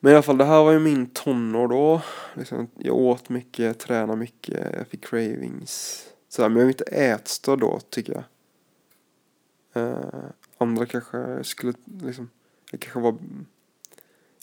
Men 0.00 0.12
i 0.12 0.14
alla 0.14 0.22
fall, 0.22 0.38
det 0.38 0.44
här 0.44 0.64
var 0.64 0.72
ju 0.72 0.78
min 0.78 1.06
tonår 1.06 1.68
då. 1.68 2.02
Liksom, 2.34 2.70
jag 2.78 2.96
åt 2.96 3.28
mycket, 3.28 3.78
tränade 3.78 4.18
mycket, 4.18 4.74
jag 4.76 4.88
fick 4.88 5.04
cravings. 5.04 6.04
Så 6.28 6.42
här, 6.42 6.48
men 6.48 6.56
jag 6.56 6.64
var 6.64 6.70
inte 6.70 6.84
ätstörd 6.84 7.58
då, 7.58 7.80
tycker 7.90 8.12
jag. 8.12 8.24
Uh, 9.82 10.30
andra 10.58 10.86
kanske 10.86 11.44
skulle 11.44 11.72
liksom, 12.02 12.30
det 12.70 12.78
kanske 12.78 13.00
var, 13.00 13.18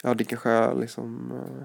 ja 0.03 0.13
det 0.13 0.23
kanske 0.23 0.49
är 0.49 0.75
liksom 0.75 1.31
eh, 1.31 1.63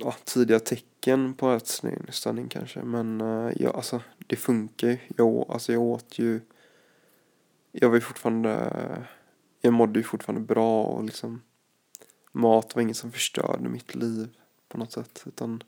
ja, 0.00 0.14
tidiga 0.24 0.60
tecken 0.60 1.34
på 1.34 1.50
ätstörning 1.50 2.48
kanske. 2.48 2.82
Men 2.82 3.20
uh, 3.20 3.52
ja, 3.56 3.70
alltså 3.70 4.00
det 4.26 4.36
funkar 4.36 4.88
ju. 4.88 4.98
Jag, 5.16 5.46
alltså, 5.48 5.72
jag 5.72 5.82
åt 5.82 6.18
ju, 6.18 6.40
jag 7.72 7.88
var 7.88 7.94
ju 7.94 8.00
fortfarande, 8.00 9.06
jag 9.60 9.72
mådde 9.72 9.98
ju 9.98 10.02
fortfarande 10.02 10.46
bra 10.46 10.82
och 10.84 11.04
liksom 11.04 11.42
mat 12.32 12.74
var 12.74 12.82
inget 12.82 12.96
som 12.96 13.12
förstörde 13.12 13.68
mitt 13.68 13.94
liv 13.94 14.28
på 14.68 14.78
något 14.78 14.92
sätt. 14.92 15.22
Utan 15.26 15.62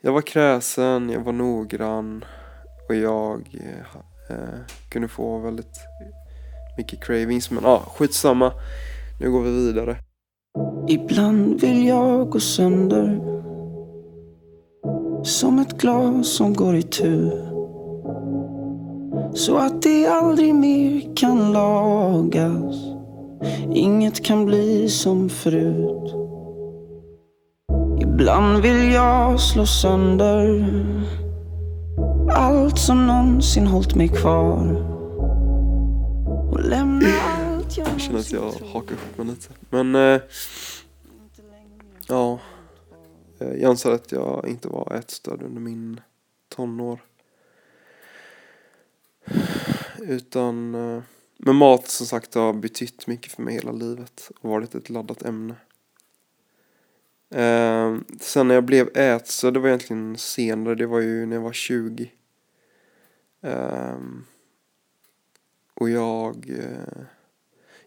jag 0.00 0.12
var 0.12 0.22
kräsen, 0.22 1.10
jag 1.10 1.20
var 1.20 1.32
noggrann 1.32 2.24
och 2.88 2.94
jag 2.94 3.60
eh, 3.60 4.36
eh, 4.36 4.60
kunde 4.88 5.08
få 5.08 5.38
väldigt 5.38 5.78
mycket 6.76 7.04
cravings. 7.04 7.50
Men 7.50 7.64
ja, 7.64 7.70
ah, 7.70 7.90
skitsamma. 7.96 8.52
Nu 9.20 9.30
går 9.30 9.42
vi 9.42 9.50
vidare. 9.50 9.96
Ibland 10.88 11.60
vill 11.60 11.86
jag 11.86 12.30
gå 12.30 12.40
sönder 12.40 13.20
Som 15.24 15.58
ett 15.58 15.78
glas 15.78 16.28
som 16.28 16.54
går 16.54 16.76
i 16.76 16.82
tur 16.82 17.32
Så 19.34 19.56
att 19.56 19.82
det 19.82 20.06
aldrig 20.06 20.54
mer 20.54 21.16
kan 21.16 21.52
lagas 21.52 22.76
Inget 23.74 24.24
kan 24.24 24.46
bli 24.46 24.88
som 24.88 25.28
förut 25.28 26.14
Ibland 28.00 28.62
vill 28.62 28.92
jag 28.92 29.40
slå 29.40 29.66
sönder 29.66 30.64
allt 32.36 32.78
som 32.78 33.06
någonsin 33.06 33.66
hållit 33.66 33.94
mig 33.94 34.08
kvar 34.08 34.82
och 36.52 36.60
lämna 36.60 37.08
allt 37.22 37.76
jag 37.76 37.88
Jag 37.88 38.00
känner 38.00 38.18
att 38.18 38.32
jag 38.32 38.52
hakar 38.72 38.94
upp 38.94 39.18
mig 39.18 39.26
lite. 39.26 39.48
Men 39.70 39.94
eh, 39.94 40.20
ja, 42.08 42.38
Eh, 43.38 43.54
jag 43.54 43.70
anser 43.70 43.90
att 43.90 44.12
jag 44.12 44.48
inte 44.48 44.68
var 44.68 44.94
ätstörd 44.94 45.42
under 45.42 45.60
min 45.60 46.00
tonår. 46.48 47.00
Utan, 49.98 50.74
eh, 50.74 51.02
men 51.36 51.56
mat 51.56 51.88
som 51.88 52.06
sagt 52.06 52.34
har 52.34 52.52
betytt 52.52 53.06
mycket 53.06 53.32
för 53.32 53.42
mig 53.42 53.54
hela 53.54 53.72
livet 53.72 54.30
och 54.40 54.50
varit 54.50 54.74
ett 54.74 54.90
laddat 54.90 55.22
ämne. 55.22 55.54
Eh, 57.30 57.96
sen 58.20 58.48
när 58.48 58.54
jag 58.54 58.64
blev 58.64 58.96
ätstörd, 58.96 59.54
det 59.54 59.60
var 59.60 59.68
egentligen 59.68 60.18
senare, 60.18 60.74
det 60.74 60.86
var 60.86 61.00
ju 61.00 61.26
när 61.26 61.36
jag 61.36 61.42
var 61.42 61.52
20. 61.52 62.10
Um, 63.46 64.24
och 65.74 65.90
jag 65.90 66.50
uh, 66.50 67.04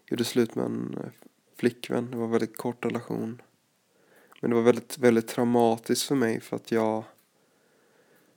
gjorde 0.06 0.24
slut 0.24 0.54
med 0.54 0.64
en 0.64 0.98
eh, 1.04 1.10
flickvän, 1.56 2.10
det 2.10 2.16
var 2.16 2.24
en 2.24 2.30
väldigt 2.30 2.56
kort 2.56 2.84
relation. 2.84 3.42
Men 4.40 4.50
det 4.50 4.56
var 4.56 4.62
väldigt, 4.62 4.98
väldigt 4.98 5.28
traumatiskt 5.28 6.08
för 6.08 6.14
mig 6.14 6.40
för 6.40 6.56
att 6.56 6.72
jag 6.72 7.04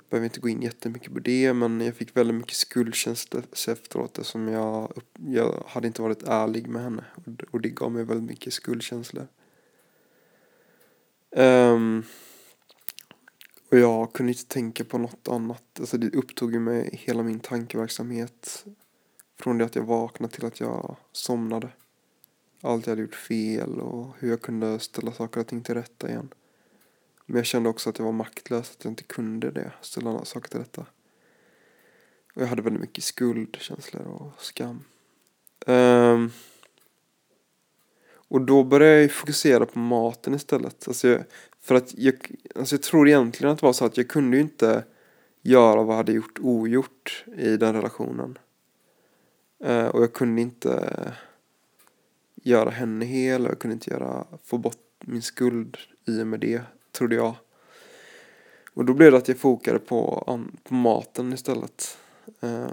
behöver 0.10 0.26
inte 0.26 0.40
gå 0.40 0.50
in 0.50 0.62
jättemycket 0.62 1.14
på 1.14 1.20
det 1.20 1.54
men 1.54 1.82
jag 1.82 1.96
fick 1.96 2.18
väldigt 2.18 2.36
mycket 2.36 2.56
skuldkänsla 2.56 3.42
efteråt 3.68 4.18
eftersom 4.18 4.48
jag, 4.48 4.94
upp, 4.96 5.18
jag 5.28 5.64
hade 5.68 5.88
inte 5.88 6.02
varit 6.02 6.24
ärlig 6.24 6.68
med 6.68 6.84
henne 6.84 7.06
och 7.52 7.62
det- 7.62 7.70
gav 7.70 7.92
mig 7.92 8.04
väldigt 8.04 8.30
mycket 8.30 8.54
skuldkänslor. 8.54 9.28
Um, 11.32 12.04
och 13.74 13.80
jag 13.80 14.14
kunde 14.14 14.32
inte 14.32 14.46
tänka 14.46 14.84
på 14.84 14.98
något 14.98 15.28
annat. 15.28 15.64
Alltså 15.80 15.98
det 15.98 16.16
upptog 16.16 16.54
ju 16.54 16.60
mig 16.60 16.90
hela 16.94 17.24
min 17.24 17.40
tankeverksamhet. 17.40 18.66
Från 19.40 19.58
det 19.58 19.66
att 19.66 19.76
jag 19.76 19.84
vaknade 19.84 20.34
till 20.34 20.46
att 20.46 20.60
jag 20.60 20.98
somnade. 21.12 21.70
Allt 22.62 22.86
jag 22.86 22.92
hade 22.92 23.02
gjort 23.02 23.16
fel 23.16 23.80
och 23.80 24.16
hur 24.20 24.30
jag 24.30 24.42
kunde 24.42 24.80
ställa 24.80 25.12
saker 25.12 25.40
och 25.40 25.48
ting 25.48 25.62
till 25.62 25.76
rätta 25.76 26.10
igen. 26.10 26.34
Men 27.26 27.38
jag 27.38 27.46
kände 27.46 27.70
också 27.70 27.90
att 27.90 27.98
jag 27.98 28.06
var 28.06 28.12
maktlös, 28.12 28.72
att 28.72 28.84
jag 28.84 28.92
inte 28.92 29.04
kunde 29.04 29.52
det, 29.52 29.72
ställa 29.82 30.26
saker 30.26 30.50
till 30.50 30.60
rätta. 30.60 30.86
Och 32.36 32.42
jag 32.42 32.48
hade 32.48 32.62
väldigt 32.62 32.82
mycket 32.82 33.04
skuldkänslor 33.04 34.08
och 34.08 34.42
skam. 34.42 34.84
Um, 35.68 36.32
och 38.14 38.42
då 38.42 38.64
började 38.64 39.02
jag 39.02 39.12
fokusera 39.12 39.66
på 39.66 39.80
maten 39.80 40.34
istället. 40.34 40.88
Alltså 40.88 41.08
jag, 41.08 41.24
för 41.64 41.76
att 41.76 41.98
jag, 41.98 42.32
alltså 42.56 42.76
jag 42.76 42.84
tror 42.84 43.08
egentligen 43.08 43.54
att 43.54 43.60
det 43.60 43.66
var 43.66 43.74
så 43.74 43.86
att 43.86 43.98
jag 43.98 44.08
kunde 44.08 44.38
ju 44.38 44.44
inte 44.44 44.84
göra 45.42 45.84
vad 45.84 45.94
jag 45.94 45.98
hade 45.98 46.12
gjort 46.12 46.40
ogjort 46.40 47.26
i 47.38 47.58
den 47.58 47.74
relationen. 47.74 48.38
Eh, 49.64 49.86
och 49.86 50.04
jag 50.04 50.14
kunde 50.14 50.42
inte 50.42 51.14
göra 52.36 52.70
henne 52.70 53.06
hel 53.06 53.46
och 53.46 53.52
jag 53.52 53.60
kunde 53.60 53.74
inte 53.74 53.90
göra, 53.90 54.26
få 54.44 54.58
bort 54.58 54.78
min 55.00 55.22
skuld 55.22 55.78
i 56.06 56.22
och 56.22 56.28
med 56.28 56.40
det, 56.40 56.62
trodde 56.92 57.16
jag. 57.16 57.36
Och 58.74 58.86
då 58.86 58.94
blev 58.94 59.12
det 59.12 59.18
att 59.18 59.28
jag 59.28 59.38
fokade 59.38 59.80
på, 59.80 60.24
på 60.64 60.74
maten 60.74 61.34
istället. 61.34 61.98
Eh, 62.42 62.72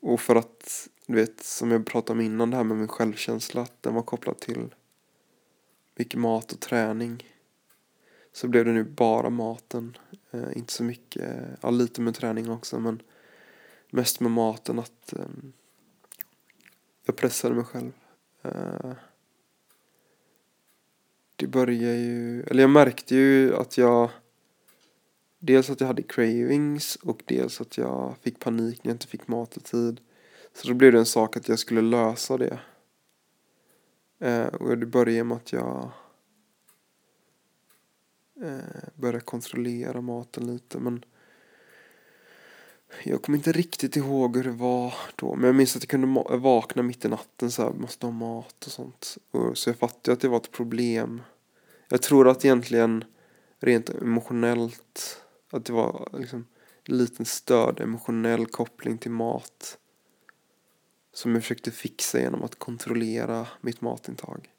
och 0.00 0.20
för 0.20 0.36
att, 0.36 0.88
du 1.06 1.14
vet, 1.14 1.44
som 1.44 1.70
jag 1.70 1.86
pratade 1.86 2.18
om 2.18 2.24
innan, 2.26 2.50
det 2.50 2.56
här 2.56 2.64
med 2.64 2.76
min 2.76 2.88
självkänsla, 2.88 3.62
att 3.62 3.82
den 3.82 3.94
var 3.94 4.02
kopplad 4.02 4.38
till 4.40 4.74
mycket 5.94 6.20
mat 6.20 6.52
och 6.52 6.60
träning. 6.60 7.26
Så 8.32 8.48
blev 8.48 8.64
det 8.64 8.72
nu 8.72 8.84
bara 8.84 9.30
maten. 9.30 9.96
Eh, 10.30 10.56
inte 10.56 10.72
så 10.72 10.84
mycket, 10.84 11.34
ja 11.60 11.70
lite 11.70 12.00
med 12.00 12.14
träning 12.14 12.50
också, 12.50 12.80
men 12.80 13.02
mest 13.90 14.20
med 14.20 14.30
maten 14.30 14.78
att 14.78 15.12
eh, 15.12 15.26
jag 17.04 17.16
pressade 17.16 17.54
mig 17.54 17.64
själv. 17.64 17.92
Eh, 18.42 18.92
det 21.36 21.46
började 21.46 21.96
ju, 21.96 22.42
eller 22.42 22.62
jag 22.62 22.70
märkte 22.70 23.14
ju 23.14 23.56
att 23.56 23.78
jag 23.78 24.10
Dels 25.44 25.70
att 25.70 25.80
jag 25.80 25.86
hade 25.86 26.02
cravings 26.02 26.96
och 26.96 27.22
dels 27.26 27.60
att 27.60 27.78
jag 27.78 28.14
fick 28.20 28.38
panik 28.38 28.84
när 28.84 28.90
jag 28.90 28.94
inte 28.94 29.06
fick 29.06 29.28
mat 29.28 29.56
i 29.56 29.60
tid. 29.60 30.00
Så 30.54 30.68
då 30.68 30.74
blev 30.74 30.92
det 30.92 30.98
en 30.98 31.06
sak 31.06 31.36
att 31.36 31.48
jag 31.48 31.58
skulle 31.58 31.80
lösa 31.80 32.36
det. 32.36 32.58
Eh, 34.22 34.46
och 34.46 34.78
det 34.78 34.86
började 34.86 35.24
med 35.24 35.36
att 35.36 35.52
jag 35.52 35.90
eh, 38.42 38.58
började 38.94 39.20
kontrollera 39.20 40.00
maten 40.00 40.46
lite. 40.46 40.78
Men 40.78 41.04
jag 43.04 43.22
kommer 43.22 43.38
inte 43.38 43.52
riktigt 43.52 43.96
ihåg 43.96 44.36
hur 44.36 44.44
det 44.44 44.50
var 44.50 44.94
då. 45.16 45.34
Men 45.34 45.46
jag 45.46 45.54
minns 45.54 45.76
att 45.76 45.82
jag 45.82 45.88
kunde 45.88 46.36
vakna 46.36 46.82
mitt 46.82 47.04
i 47.04 47.08
natten 47.08 47.50
så 47.50 47.62
här, 47.62 47.72
måste 47.72 48.06
ha 48.06 48.10
mat 48.10 48.66
och 48.66 48.72
sånt. 48.72 49.18
Och, 49.30 49.58
så 49.58 49.70
jag 49.70 49.76
fattade 49.76 50.12
att 50.12 50.20
det 50.20 50.28
var 50.28 50.36
ett 50.36 50.52
problem. 50.52 51.22
Jag 51.88 52.02
tror 52.02 52.28
att 52.28 52.44
egentligen 52.44 53.04
rent 53.60 53.90
emotionellt 53.90 55.22
att 55.50 55.64
det 55.64 55.72
var 55.72 56.08
liksom 56.18 56.46
en 56.84 56.96
liten 56.96 57.26
störd 57.26 57.80
emotionell 57.80 58.46
koppling 58.46 58.98
till 58.98 59.10
mat. 59.10 59.78
Som 61.12 61.34
jag 61.34 61.42
försökte 61.42 61.70
fixa 61.70 62.20
genom 62.20 62.42
att 62.42 62.58
kontrollera 62.58 63.48
mitt 63.60 63.80
matintag. 63.80 64.50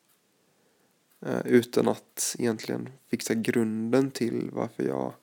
Eh, 1.26 1.42
utan 1.46 1.88
att 1.88 2.36
egentligen 2.40 2.90
fixa 3.10 3.34
grunden 3.34 4.12
till 4.12 4.50
varför 4.54 4.84
jag 4.84 5.14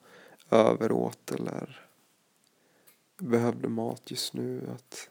överåt 0.49 1.31
eller 1.31 1.87
behövde 3.17 3.67
mat 3.67 4.01
just 4.05 4.33
nu. 4.33 4.61
Att... 4.75 5.09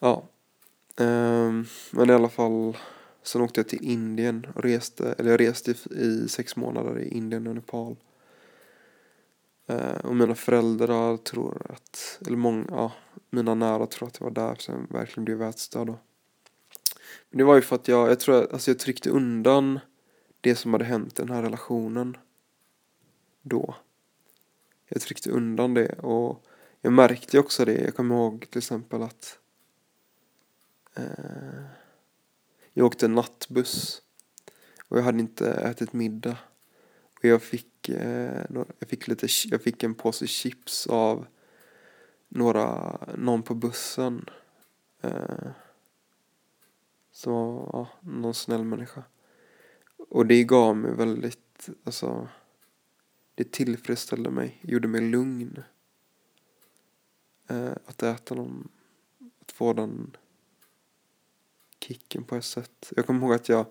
Ja. 0.00 0.24
Ehm, 0.96 1.66
men 1.90 2.10
i 2.10 2.12
alla 2.12 2.28
fall. 2.28 2.76
Sen 3.22 3.42
åkte 3.42 3.60
jag 3.60 3.68
till 3.68 3.84
Indien 3.84 4.46
och 4.54 4.62
reste, 4.62 5.14
eller 5.18 5.30
jag 5.30 5.40
reste 5.40 5.70
i, 5.70 5.74
i 5.94 6.28
sex 6.28 6.56
månader 6.56 6.98
i 6.98 7.08
Indien 7.08 7.46
och 7.46 7.54
Nepal. 7.54 7.96
Eh, 9.66 9.96
och 9.96 10.16
mina 10.16 10.34
föräldrar 10.34 11.16
tror 11.16 11.66
att, 11.68 12.18
eller 12.26 12.36
många, 12.36 12.66
ja, 12.70 12.92
mina 13.30 13.54
nära 13.54 13.86
tror 13.86 14.08
att 14.08 14.20
jag 14.20 14.24
var 14.24 14.34
där 14.34 14.56
så 14.58 14.72
jag 14.72 14.98
verkligen 14.98 15.24
blev 15.24 15.42
ätstörd 15.42 15.86
då. 15.86 15.98
Men 17.30 17.38
det 17.38 17.44
var 17.44 17.54
ju 17.54 17.62
för 17.62 17.76
att 17.76 17.88
jag, 17.88 18.10
jag 18.10 18.20
tror 18.20 18.42
att, 18.42 18.52
alltså 18.52 18.70
jag 18.70 18.78
tryckte 18.78 19.10
undan 19.10 19.80
det 20.40 20.56
som 20.56 20.72
hade 20.72 20.84
hänt 20.84 21.18
i 21.18 21.22
den 21.22 21.34
här 21.34 21.42
relationen 21.42 22.16
då. 23.42 23.74
Jag 24.88 25.02
tryckte 25.02 25.30
undan 25.30 25.74
det 25.74 25.92
och 25.92 26.44
jag 26.80 26.92
märkte 26.92 27.36
ju 27.36 27.40
också 27.40 27.64
det. 27.64 27.80
Jag 27.80 27.94
kommer 27.94 28.14
ihåg 28.14 28.46
till 28.50 28.58
exempel 28.58 29.02
att 29.02 29.38
eh, 30.94 31.64
jag 32.72 32.86
åkte 32.86 33.08
nattbuss 33.08 34.02
och 34.88 34.98
jag 34.98 35.02
hade 35.02 35.20
inte 35.20 35.50
ätit 35.50 35.92
middag. 35.92 36.36
Och 37.24 37.30
jag 37.30 37.42
fick, 37.42 37.88
eh, 37.88 38.44
jag 38.78 38.88
fick, 38.88 39.08
lite, 39.08 39.28
jag 39.44 39.62
fick 39.62 39.82
en 39.82 39.94
påse 39.94 40.26
chips 40.26 40.86
av 40.86 41.26
några, 42.28 42.98
någon 43.16 43.42
på 43.42 43.54
bussen. 43.54 44.30
Eh, 45.00 45.50
som 47.12 47.32
var 47.32 47.70
ja, 47.72 47.88
någon 48.00 48.34
snäll 48.34 48.64
människa. 48.64 49.02
Och 49.96 50.26
det 50.26 50.44
gav 50.44 50.76
mig 50.76 50.94
väldigt, 50.94 51.68
alltså 51.84 52.28
det 53.34 53.52
tillfredsställde 53.52 54.30
mig, 54.30 54.60
gjorde 54.62 54.88
mig 54.88 55.00
lugn. 55.00 55.62
Eh, 57.48 57.72
att 57.86 58.02
äta 58.02 58.34
någon, 58.34 58.68
att 59.40 59.52
få 59.52 59.72
den 59.72 60.16
kicken 61.80 62.24
på 62.24 62.36
ett 62.36 62.44
sätt. 62.44 62.92
Jag 62.96 63.06
kommer 63.06 63.20
ihåg 63.20 63.34
att 63.34 63.48
jag, 63.48 63.66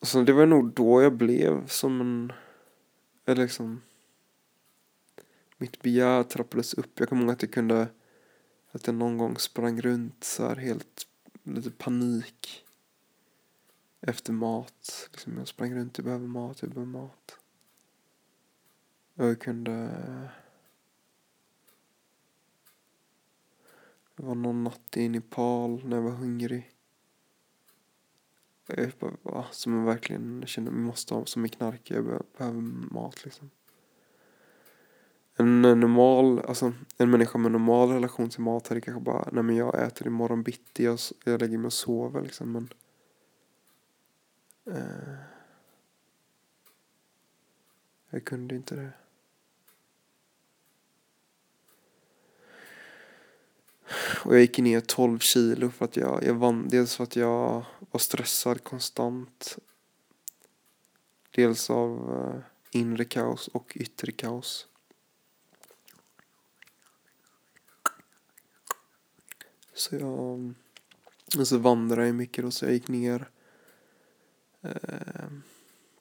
alltså 0.00 0.22
det 0.22 0.32
var 0.32 0.46
nog 0.46 0.72
då 0.72 1.02
jag 1.02 1.16
blev 1.16 1.66
som 1.66 2.00
en, 2.00 2.32
eller 3.24 3.42
liksom, 3.42 3.82
mitt 5.56 5.82
begär 5.82 6.22
trappades 6.22 6.74
upp. 6.74 7.00
Jag 7.00 7.08
kommer 7.08 7.22
ihåg 7.22 7.32
att 7.32 7.42
jag 7.42 7.52
kunde, 7.52 7.88
att 8.70 8.86
jag 8.86 8.96
någon 8.96 9.18
gång 9.18 9.38
sprang 9.38 9.80
runt 9.80 10.24
så 10.24 10.48
här 10.48 10.56
helt, 10.56 11.06
lite 11.42 11.70
panik. 11.70 12.64
Efter 14.00 14.32
mat, 14.32 15.08
liksom 15.12 15.38
jag 15.38 15.48
sprang 15.48 15.74
runt, 15.74 15.98
jag 15.98 16.04
behöver 16.04 16.26
mat, 16.26 16.62
jag 16.62 16.70
behöver 16.70 16.92
mat. 16.92 17.38
Och 19.14 19.26
jag 19.26 19.40
kunde... 19.40 19.72
Det 24.16 24.26
var 24.26 24.34
någon 24.34 24.64
natt 24.64 24.96
i 24.96 25.08
Nepal 25.08 25.84
när 25.84 25.96
jag 25.96 26.02
var 26.02 26.10
hungrig. 26.10 26.70
Eh, 28.76 29.44
som 29.50 29.78
jag 29.78 29.86
verkligen 29.86 30.46
känner 30.46 30.70
mig 30.70 30.80
måste 30.80 31.14
ha, 31.14 31.26
som 31.26 31.44
är 31.44 31.48
knarkig, 31.48 31.96
jag 31.96 32.04
behöver 32.38 32.60
mat 32.92 33.24
liksom. 33.24 33.50
En 35.36 35.62
normal, 35.62 36.40
alltså 36.40 36.72
en 36.98 37.10
människa 37.10 37.38
med 37.38 37.52
normal 37.52 37.90
relation 37.90 38.30
till 38.30 38.40
mat 38.40 38.68
hade 38.68 38.80
kanske 38.80 39.00
bara, 39.00 39.28
nej 39.32 39.42
men 39.42 39.56
jag 39.56 39.86
äter 39.86 40.06
imorgon 40.06 40.42
bitti, 40.42 40.84
jag, 40.84 40.98
jag 41.24 41.40
lägger 41.40 41.58
mig 41.58 41.66
och 41.66 41.72
sover 41.72 42.22
liksom. 42.22 42.52
Men 42.52 42.68
Eh, 44.64 45.14
jag 48.10 48.24
kunde 48.24 48.54
inte 48.54 48.74
det. 48.74 48.92
Och 54.24 54.34
jag 54.34 54.40
gick 54.40 54.58
ner 54.58 54.80
12 54.80 55.18
kilo 55.18 55.70
för 55.70 55.84
att 55.84 55.96
jag, 55.96 56.24
jag 56.24 56.34
vann. 56.34 56.68
Dels 56.68 56.96
för 56.96 57.04
att 57.04 57.16
jag 57.16 57.64
var 57.90 57.98
stressad 57.98 58.64
konstant. 58.64 59.58
Dels 61.30 61.70
av 61.70 62.16
eh, 62.16 62.80
inre 62.80 63.04
kaos 63.04 63.48
och 63.48 63.72
yttre 63.74 64.12
kaos. 64.12 64.66
Så 69.74 69.96
jag... 69.96 70.54
Och 71.38 71.48
så 71.48 71.58
vandrade 71.58 72.06
jag 72.06 72.14
mycket 72.14 72.44
då 72.44 72.50
så 72.50 72.64
jag 72.64 72.72
gick 72.72 72.88
ner 72.88 73.28
eh, 74.62 75.30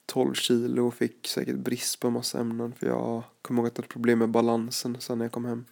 12 0.05 0.33
kilo 0.33 0.87
och 0.87 0.93
fick 0.93 1.27
säkert 1.27 1.55
brist 1.55 1.99
på 1.99 2.07
en 2.07 2.13
massa 2.13 2.39
ämnen 2.39 2.73
för 2.73 2.87
jag 2.87 3.23
kommer 3.41 3.61
ihåg 3.61 3.67
att 3.67 3.77
jag 3.77 3.83
hade 3.83 3.93
problem 3.93 4.19
med 4.19 4.29
balansen 4.29 4.97
sen 4.99 5.17
när 5.17 5.25
jag 5.25 5.31
kom 5.31 5.45
hem. 5.45 5.65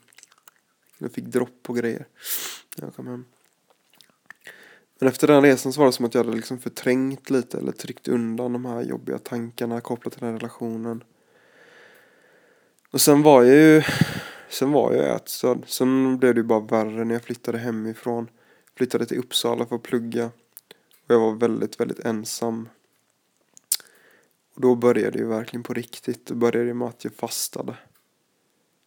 Jag 0.98 1.12
fick 1.12 1.26
dropp 1.26 1.70
och 1.70 1.78
grejer 1.78 2.08
när 2.78 2.86
jag 2.86 2.96
kom 2.96 3.08
hem. 3.08 3.26
Men 5.00 5.10
efter 5.10 5.28
den 5.28 5.42
resan 5.42 5.74
så 5.74 5.80
var 5.80 5.86
det 5.86 5.94
som 5.94 6.06
att 6.06 6.14
jag 6.14 6.24
hade 6.24 6.36
liksom 6.36 6.60
förträngt 6.60 7.30
lite 7.30 7.58
eller 7.58 7.72
tryckt 7.72 8.08
undan 8.08 8.54
de 8.54 8.66
här 8.66 8.82
jobbiga 8.82 9.20
tankarna 9.20 9.82
kopplat 9.82 10.14
till 10.14 10.20
den 10.20 10.30
här 10.30 10.38
relationen. 10.38 11.04
Och 12.92 13.02
sen 13.02 13.24
var 13.24 13.44
jag 13.44 13.56
ju, 13.56 13.84
sen 14.50 14.72
var 14.72 14.94
jag 14.94 15.16
ätstörd. 15.16 15.64
Sen 15.68 16.18
blev 16.18 16.34
det 16.34 16.40
ju 16.40 16.44
bara 16.44 16.60
värre 16.60 17.06
när 17.06 17.16
jag 17.16 17.24
flyttade 17.24 17.58
hemifrån. 17.58 18.30
Flyttade 18.76 19.06
till 19.06 19.20
Uppsala 19.20 19.66
för 19.66 19.76
att 19.76 19.84
plugga. 19.84 20.26
Och 21.06 21.14
jag 21.14 21.20
var 21.20 21.36
väldigt, 21.36 21.80
väldigt 21.80 22.00
ensam. 22.00 22.70
Och 24.56 24.62
då 24.62 24.76
började 24.76 25.12
det 25.12 25.20
ju 25.20 25.28
verkligen 25.28 25.64
på 25.64 25.74
riktigt. 25.74 26.26
Då 26.26 26.36
började 26.36 26.68
det 26.68 26.74
med 26.74 26.88
att 26.88 27.04
jag 27.04 27.14
fastade. 27.14 27.76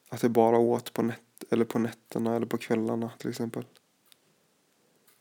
Att 0.08 0.22
jag 0.22 0.32
bara 0.32 0.58
åt 0.58 0.92
på, 0.92 1.02
nätterna 1.02 1.29
eller 1.50 1.64
på 1.64 1.78
nätterna 1.78 2.36
eller 2.36 2.46
på 2.46 2.58
kvällarna 2.58 3.10
till 3.18 3.30
exempel. 3.30 3.64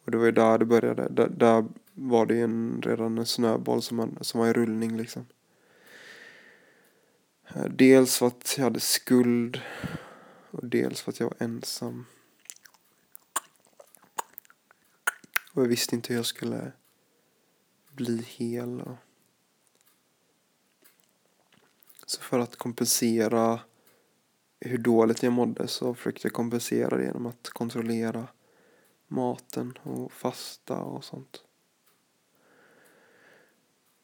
Och 0.03 0.11
det 0.11 0.17
var 0.17 0.25
ju 0.25 0.31
där 0.31 0.57
det 0.57 0.65
började. 0.65 1.07
Där, 1.09 1.29
där 1.29 1.65
var 1.93 2.25
det 2.25 2.39
en, 2.39 2.81
redan 2.81 3.17
en 3.17 3.25
snöboll 3.25 3.81
som, 3.81 3.97
man, 3.97 4.17
som 4.21 4.39
var 4.39 4.47
i 4.47 4.53
rullning 4.53 4.97
liksom. 4.97 5.25
Eh, 7.55 7.65
dels 7.65 8.17
för 8.17 8.27
att 8.27 8.55
jag 8.57 8.63
hade 8.63 8.79
skuld 8.79 9.61
och 10.51 10.65
dels 10.65 11.01
för 11.01 11.11
att 11.11 11.19
jag 11.19 11.27
var 11.27 11.37
ensam. 11.39 12.05
Och 15.53 15.61
jag 15.63 15.67
visste 15.67 15.95
inte 15.95 16.13
hur 16.13 16.19
jag 16.19 16.25
skulle 16.25 16.71
bli 17.91 18.23
hel. 18.27 18.83
Så 22.05 22.21
för 22.21 22.39
att 22.39 22.55
kompensera 22.55 23.59
hur 24.61 24.77
dåligt 24.77 25.23
jag 25.23 25.33
mådde 25.33 25.67
så 25.67 25.93
försökte 25.93 26.27
jag 26.27 26.33
kompensera 26.33 26.97
det 26.97 27.03
genom 27.03 27.25
att 27.25 27.49
kontrollera 27.49 28.27
maten 29.07 29.77
och 29.83 30.11
fasta 30.11 30.75
och 30.75 31.03
sånt. 31.03 31.43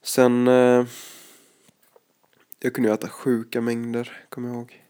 Sen 0.01 0.47
eh, 0.47 0.85
jag 2.59 2.73
kunde 2.73 2.93
äta 2.93 3.09
sjuka 3.09 3.61
mängder, 3.61 4.25
kommer 4.29 4.49
jag 4.49 4.57
ihåg. 4.57 4.85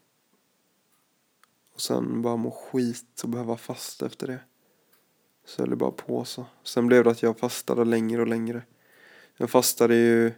Och 1.73 1.81
sen 1.81 2.21
bara 2.21 2.35
må 2.35 2.51
skit 2.51 3.21
och 3.23 3.29
behöva 3.29 3.57
fasta 3.57 4.05
efter 4.05 4.27
det. 4.27 4.39
Så 5.45 5.61
höll 5.61 5.69
det 5.69 5.75
bara 5.75 5.91
på 5.91 6.25
så. 6.25 6.45
Sen 6.63 6.87
blev 6.87 7.03
det 7.03 7.11
att 7.11 7.23
jag 7.23 7.39
fastade 7.39 7.85
längre 7.85 8.21
och 8.21 8.27
längre. 8.27 8.63
Jag 9.37 9.49
fastade 9.49 9.95
ju, 9.95 10.31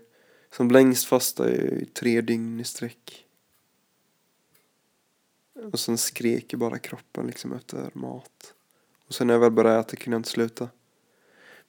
som 0.52 0.72
längst 0.72 1.06
fastade 1.06 1.50
jag 1.50 1.82
i 1.82 1.86
tre 1.86 2.22
dygn 2.22 2.60
i 2.60 2.64
sträck. 2.64 3.27
Och 5.72 5.80
sen 5.80 5.98
skrek 5.98 6.54
ju 6.54 6.60
bara 6.60 6.80
kroppen 6.80 7.28
liksom 7.28 7.54
efter 7.54 7.90
mat. 7.94 8.54
Och 9.08 9.14
sen 9.14 9.28
när 9.28 9.34
jag 9.34 9.42
väl 9.42 9.52
började 9.52 9.80
äta 9.80 9.96
kunde 9.96 10.16
jag 10.16 10.20
inte 10.20 10.30
sluta. 10.30 10.70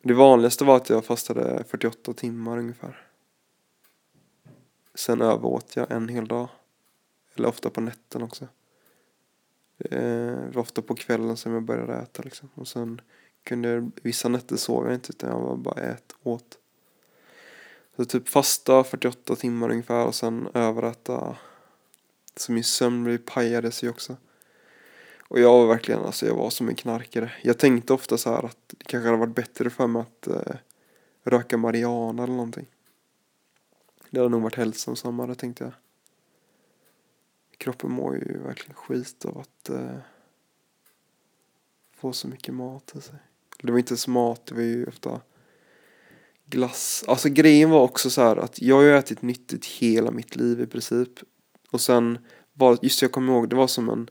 Men 0.01 0.09
det 0.09 0.15
vanligaste 0.15 0.65
var 0.65 0.77
att 0.77 0.91
jag 0.91 1.05
fastade 1.05 1.65
48 1.65 2.13
timmar 2.13 2.59
ungefär. 2.59 3.07
Sen 4.95 5.23
överåt 5.23 5.77
jag 5.77 5.91
en 5.91 6.09
hel 6.09 6.29
dag. 6.29 6.49
Eller 7.35 7.49
ofta 7.49 7.71
på 7.71 7.81
nätten 7.81 8.23
också. 8.23 8.49
Det 9.77 10.51
var 10.55 10.63
ofta 10.63 10.83
på 10.83 10.95
kvällen 10.95 11.37
som 11.37 11.53
jag 11.53 11.63
började 11.63 11.95
äta 11.95 12.23
liksom. 12.23 12.49
Och 12.55 12.69
sen 12.69 13.01
kunde 13.43 13.69
jag, 13.69 13.91
vissa 14.03 14.29
nätter 14.29 14.57
sov 14.57 14.85
jag 14.85 14.95
inte 14.95 15.11
utan 15.11 15.31
jag 15.31 15.41
var 15.41 15.57
bara 15.57 15.81
ät, 15.81 16.15
åt. 16.23 16.59
Så 17.97 18.05
typ 18.05 18.29
fasta 18.29 18.85
48 18.85 19.37
timmar 19.37 19.71
ungefär 19.71 20.07
och 20.07 20.15
sen 20.15 20.49
överäta. 20.55 21.37
Så 22.39 22.53
min 22.53 22.65
sömn 22.65 23.19
pajades 23.19 23.83
ju 23.83 23.91
också. 23.91 24.17
Och 25.29 25.41
jag 25.41 25.53
var 25.53 25.67
verkligen, 25.67 26.01
alltså 26.01 26.27
jag 26.27 26.35
var 26.35 26.51
som 26.51 26.69
en 26.69 26.75
knarkare. 26.75 27.33
Jag 27.43 27.59
tänkte 27.59 27.93
ofta 27.93 28.19
så 28.19 28.31
här 28.31 28.45
att 28.45 28.59
det 28.67 28.85
kanske 28.85 29.09
hade 29.09 29.19
varit 29.19 29.35
bättre 29.35 29.71
för 29.71 29.87
mig 29.87 30.03
att 30.03 30.27
eh, 30.27 30.57
röka 31.25 31.57
marijuana 31.57 32.23
eller 32.23 32.35
någonting. 32.35 32.67
Det 34.11 34.19
hade 34.19 34.31
nog 34.31 34.43
varit 34.43 34.55
hälsosammare 34.55 35.35
tänkte 35.35 35.65
jag. 35.65 35.73
Kroppen 37.59 37.91
mår 37.91 38.15
ju 38.15 38.39
verkligen 38.39 38.75
skit 38.75 39.25
av 39.25 39.39
att 39.39 39.71
eh, 39.71 39.99
få 41.97 42.13
så 42.13 42.29
mycket 42.29 42.55
mat 42.55 42.93
i 42.97 43.01
sig. 43.01 43.19
Det 43.63 43.73
var 43.73 43.79
inte 43.79 43.93
ens 43.93 44.09
mat, 44.09 44.47
det 44.47 44.55
var 44.55 44.63
ju 44.63 44.87
ofta 44.87 45.21
glass. 46.47 47.05
Alltså 47.09 47.29
grejen 47.29 47.71
var 47.71 47.83
också 47.83 48.11
så 48.11 48.23
här 48.23 48.37
att 48.37 48.63
jag 48.63 48.77
har 48.77 48.83
ju 48.83 48.97
ätit 48.97 49.23
nyttigt 49.23 49.67
hela 49.67 50.11
mitt 50.11 50.37
liv 50.37 50.61
i 50.61 50.67
princip. 50.67 51.11
Och 51.71 51.81
sen 51.81 52.19
var, 52.53 52.79
just 52.83 53.03
jag 53.03 53.13
kommer 53.13 53.33
ihåg, 53.33 53.49
det 53.49 53.57
var 53.57 53.67
som 53.67 53.89
en, 53.89 54.11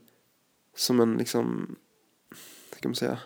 som 0.76 1.00
en 1.00 1.16
liksom, 1.16 1.76
hur 2.70 2.80
kan 2.80 2.90
man 2.90 2.96
säga? 2.96 3.18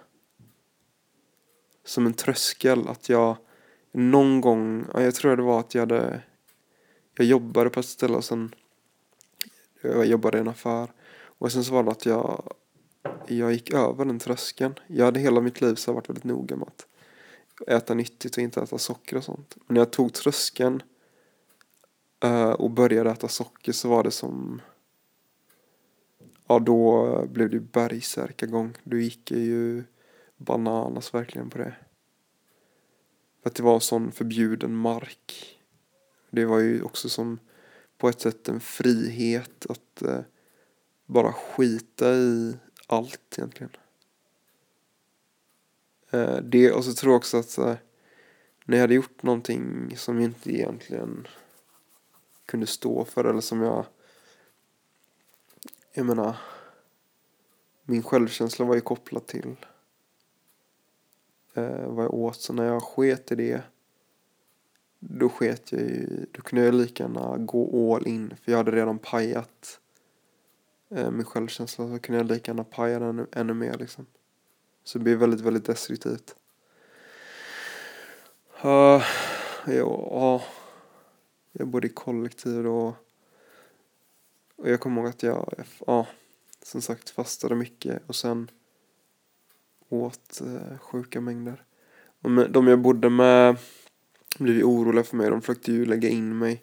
Som 1.84 2.06
en 2.06 2.14
tröskel 2.14 2.88
att 2.88 3.08
jag 3.08 3.36
någon 3.92 4.40
gång, 4.40 4.86
jag 4.94 5.14
tror 5.14 5.36
det 5.36 5.42
var 5.42 5.60
att 5.60 5.74
jag 5.74 5.82
hade 5.82 6.22
jag 7.14 7.26
jobbade 7.26 7.70
på 7.70 7.80
ett 7.80 7.86
ställe 7.86 8.16
och 8.16 8.24
sen 8.24 8.54
jag 9.82 10.06
jobbade 10.06 10.38
i 10.38 10.40
en 10.40 10.48
affär. 10.48 10.92
Och 11.38 11.52
sen 11.52 11.64
så 11.64 11.72
var 11.72 11.82
det 11.82 11.90
att 11.90 12.06
jag, 12.06 12.54
jag 13.26 13.52
gick 13.52 13.72
över 13.72 14.04
den 14.04 14.18
tröskeln. 14.18 14.74
Jag 14.86 15.04
hade 15.04 15.20
hela 15.20 15.40
mitt 15.40 15.60
liv 15.60 15.74
så 15.74 15.92
varit 15.92 16.08
väldigt 16.08 16.24
noga 16.24 16.56
med 16.56 16.68
att 16.68 16.86
äta 17.68 17.94
nyttigt 17.94 18.36
och 18.36 18.42
inte 18.42 18.62
äta 18.62 18.78
socker 18.78 19.16
och 19.16 19.24
sånt. 19.24 19.56
Men 19.66 19.74
när 19.74 19.80
jag 19.80 19.90
tog 19.90 20.12
tröskeln 20.12 20.82
Eh, 22.22 22.50
och 22.50 22.70
började 22.70 23.10
äta 23.10 23.28
socker 23.28 23.72
så 23.72 23.88
var 23.88 24.02
det 24.02 24.10
som 24.10 24.62
Ja 26.46 26.58
då 26.58 27.26
blev 27.26 27.50
det 27.50 27.60
bergsärkagång. 27.60 28.74
Då 28.84 28.96
gick 28.96 29.30
jag 29.30 29.40
ju 29.40 29.84
bananas 30.36 31.14
verkligen 31.14 31.50
på 31.50 31.58
det. 31.58 31.74
För 33.42 33.50
att 33.50 33.56
det 33.56 33.62
var 33.62 33.74
en 33.74 33.80
sån 33.80 34.12
förbjuden 34.12 34.76
mark 34.76 35.52
det 36.32 36.44
var 36.44 36.58
ju 36.58 36.82
också 36.82 37.08
som 37.08 37.38
på 37.98 38.08
ett 38.08 38.20
sätt 38.20 38.48
en 38.48 38.60
frihet 38.60 39.66
att 39.68 40.02
eh, 40.02 40.20
bara 41.06 41.32
skita 41.32 42.14
i 42.14 42.56
allt 42.86 43.38
egentligen. 43.38 43.72
Eh, 46.10 46.36
det, 46.36 46.72
och 46.72 46.84
så 46.84 46.92
tror 46.92 47.12
jag 47.12 47.18
också 47.18 47.38
att 47.38 47.58
eh, 47.58 47.74
när 48.64 48.76
jag 48.76 48.82
hade 48.82 48.94
gjort 48.94 49.22
någonting 49.22 49.96
som 49.96 50.20
inte 50.20 50.50
egentligen 50.54 51.28
kunde 52.52 52.66
stå 52.66 53.04
för 53.04 53.24
eller 53.24 53.40
som 53.40 53.62
jag 53.62 53.86
jag 55.92 56.06
menar 56.06 56.36
min 57.84 58.02
självkänsla 58.02 58.64
var 58.64 58.74
ju 58.74 58.80
kopplad 58.80 59.26
till 59.26 59.56
eh, 61.54 61.86
vad 61.86 62.04
jag 62.04 62.14
åt 62.14 62.40
så 62.40 62.52
när 62.52 62.64
jag 62.64 62.82
sket 62.82 63.32
i 63.32 63.34
det 63.34 63.62
då 64.98 65.28
sket 65.28 65.72
jag 65.72 65.80
ju, 65.80 66.26
då 66.32 66.42
kunde 66.42 66.64
jag 66.64 66.74
lika 66.74 67.02
gärna 67.02 67.36
gå 67.38 67.94
all 67.96 68.06
in 68.06 68.34
för 68.42 68.52
jag 68.52 68.58
hade 68.58 68.70
redan 68.70 68.98
pajat 68.98 69.80
eh, 70.90 71.10
min 71.10 71.24
självkänsla 71.24 71.88
så 71.88 71.98
kunde 71.98 72.18
jag 72.18 72.26
lika 72.26 72.50
gärna 72.50 72.64
paja 72.64 72.98
den 72.98 73.26
ännu, 73.32 73.54
mer 73.54 73.78
liksom. 73.78 74.06
Så 74.84 74.98
det 74.98 75.04
blev 75.04 75.18
väldigt, 75.18 75.40
väldigt 75.40 75.64
destruktivt. 75.64 76.36
Uh, 78.64 79.02
ja, 79.66 80.42
jag 81.52 81.68
bodde 81.68 81.86
i 81.86 81.90
kollektiv 81.90 82.62
då. 82.62 82.96
Och 84.56 84.70
jag 84.70 84.80
kommer 84.80 85.00
ihåg 85.00 85.10
att 85.10 85.22
jag, 85.22 85.64
ja, 85.86 86.06
som 86.62 86.82
sagt 86.82 87.10
fastade 87.10 87.54
mycket 87.54 88.02
och 88.06 88.16
sen 88.16 88.50
åt 89.88 90.40
eh, 90.40 90.78
sjuka 90.78 91.20
mängder. 91.20 91.64
Och 92.22 92.30
med, 92.30 92.50
de 92.50 92.66
jag 92.66 92.78
bodde 92.78 93.10
med 93.10 93.56
blev 94.38 94.56
ju 94.56 94.64
oroliga 94.64 95.04
för 95.04 95.16
mig. 95.16 95.30
De 95.30 95.40
försökte 95.40 95.72
ju 95.72 95.86
lägga 95.86 96.08
in 96.08 96.38
mig. 96.38 96.62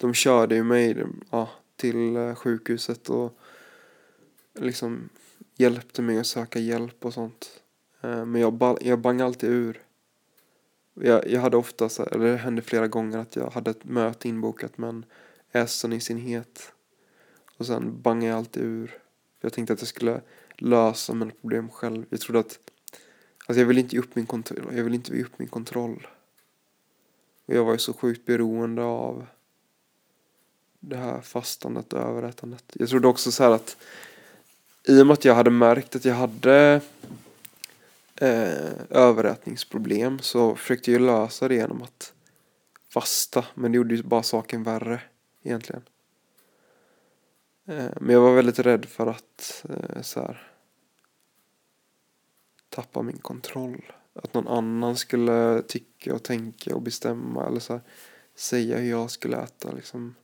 De 0.00 0.14
körde 0.14 0.54
ju 0.54 0.64
mig 0.64 1.04
ja, 1.30 1.50
till 1.76 2.16
eh, 2.16 2.34
sjukhuset 2.34 3.08
och 3.10 3.38
liksom 4.54 5.08
hjälpte 5.56 6.02
mig 6.02 6.18
att 6.18 6.26
söka 6.26 6.58
hjälp 6.58 7.04
och 7.04 7.14
sånt. 7.14 7.62
Eh, 8.00 8.24
men 8.24 8.40
jag, 8.40 8.78
jag 8.80 8.98
bangade 8.98 9.26
alltid 9.26 9.50
ur. 9.50 9.82
Jag, 10.94 11.28
jag 11.28 11.40
hade 11.40 11.56
ofta, 11.56 11.88
eller 12.10 12.26
det 12.26 12.36
hände 12.36 12.62
flera 12.62 12.88
gånger 12.88 13.18
att 13.18 13.36
jag 13.36 13.50
hade 13.50 13.70
ett 13.70 13.84
möte 13.84 14.28
inbokat 14.28 14.78
men 14.78 15.04
Essen 15.52 15.92
i 15.92 16.00
sin 16.00 16.18
het. 16.18 16.72
Och 17.56 17.66
sen 17.66 18.02
bangade 18.02 18.26
jag 18.26 18.38
alltid 18.38 18.62
ur. 18.62 18.98
Jag 19.40 19.52
tänkte 19.52 19.72
att 19.72 19.80
jag 19.80 19.88
skulle 19.88 20.20
lösa 20.56 21.14
mina 21.14 21.32
problem 21.40 21.68
själv. 21.68 22.04
Jag 22.10 22.20
trodde 22.20 22.38
att, 22.38 22.58
alltså 23.46 23.60
jag 23.60 23.66
ville 23.66 23.80
inte 23.80 23.96
ge 23.96 24.02
upp 24.02 24.16
min 24.16 24.26
kontroll, 24.26 24.76
jag 24.76 24.84
ville 24.84 24.96
inte 24.96 25.16
ge 25.16 25.22
upp 25.22 25.38
min 25.38 25.48
kontroll. 25.48 26.06
Och 27.46 27.54
jag 27.54 27.64
var 27.64 27.72
ju 27.72 27.78
så 27.78 27.92
sjukt 27.92 28.26
beroende 28.26 28.82
av 28.82 29.26
det 30.80 30.96
här 30.96 31.20
fastandet 31.20 31.92
och 31.92 32.00
överätandet. 32.00 32.64
Jag 32.72 32.88
trodde 32.88 33.08
också 33.08 33.32
så 33.32 33.42
här 33.42 33.50
att 33.50 33.76
i 34.84 35.02
och 35.02 35.06
med 35.06 35.14
att 35.14 35.24
jag 35.24 35.34
hade 35.34 35.50
märkt 35.50 35.96
att 35.96 36.04
jag 36.04 36.14
hade 36.14 36.80
eh, 38.20 38.72
överätningsproblem 38.90 40.18
så 40.18 40.54
försökte 40.56 40.92
jag 40.92 41.00
lösa 41.00 41.48
det 41.48 41.54
genom 41.54 41.82
att 41.82 42.14
fasta. 42.92 43.44
Men 43.54 43.72
det 43.72 43.76
gjorde 43.76 43.94
ju 43.94 44.02
bara 44.02 44.22
saken 44.22 44.62
värre 44.62 45.00
egentligen. 45.42 45.82
Eh, 47.66 47.90
men 48.00 48.14
jag 48.14 48.20
var 48.20 48.34
väldigt 48.34 48.58
rädd 48.58 48.84
för 48.84 49.06
att 49.06 49.64
eh, 49.68 50.02
så 50.02 50.20
här, 50.20 50.52
tappa 52.68 53.02
min 53.02 53.18
kontroll. 53.18 53.92
Att 54.14 54.34
någon 54.34 54.48
annan 54.48 54.96
skulle 54.96 55.62
tycka 55.62 56.14
och 56.14 56.22
tänka 56.22 56.74
och 56.74 56.82
bestämma 56.82 57.46
eller 57.46 57.60
så 57.60 57.72
här, 57.72 57.82
säga 58.34 58.78
hur 58.78 58.90
jag 58.90 59.10
skulle 59.10 59.36
äta. 59.36 59.72
Liksom. 59.72 60.14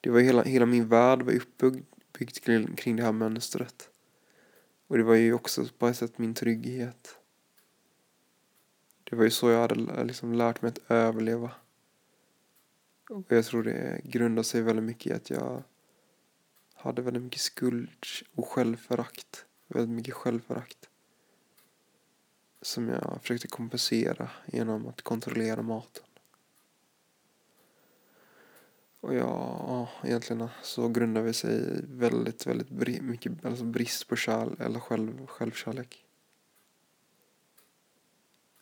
Det 0.00 0.10
var 0.10 0.20
hela, 0.20 0.42
hela 0.42 0.66
min 0.66 0.88
värld 0.88 1.22
var 1.22 1.32
uppbyggd 1.32 2.38
kring, 2.44 2.76
kring 2.76 2.96
det 2.96 3.02
här 3.02 3.12
mönstret. 3.12 3.88
Och 4.86 4.98
det 4.98 5.04
var 5.04 5.14
ju 5.14 5.34
också 5.34 5.66
på 5.78 5.88
ett 5.88 5.96
sätt 5.96 6.18
min 6.18 6.34
trygghet. 6.34 7.19
Det 9.10 9.16
var 9.16 9.24
ju 9.24 9.30
så 9.30 9.50
jag 9.50 9.60
hade 9.60 10.04
liksom 10.04 10.32
lärt 10.32 10.62
mig 10.62 10.68
att 10.68 10.90
överleva. 10.90 11.50
Och 13.08 13.24
jag 13.28 13.44
tror 13.44 13.62
det 13.62 14.00
grundar 14.04 14.42
sig 14.42 14.62
väldigt 14.62 14.84
mycket 14.84 15.06
i 15.06 15.14
att 15.14 15.30
jag 15.30 15.62
hade 16.74 17.02
väldigt 17.02 17.22
mycket 17.22 17.40
skuld 17.40 18.06
och 18.34 18.48
självförakt. 18.48 19.44
Väldigt 19.66 19.96
mycket 19.96 20.14
självförakt. 20.14 20.88
Som 22.62 22.88
jag 22.88 23.18
försökte 23.20 23.48
kompensera 23.48 24.30
genom 24.46 24.86
att 24.86 25.02
kontrollera 25.02 25.62
maten. 25.62 26.04
Och 29.00 29.14
ja, 29.14 29.88
egentligen 30.04 30.48
så 30.62 30.88
grundar 30.88 31.22
vi 31.22 31.32
sig 31.32 31.54
i 31.54 31.80
väldigt, 31.88 32.46
väldigt 32.46 33.02
mycket 33.02 33.44
alltså 33.44 33.64
brist 33.64 34.08
på 34.08 34.16
kärlek 34.16 34.60
eller 34.60 34.80
själv, 34.80 35.26
självkärlek. 35.26 36.04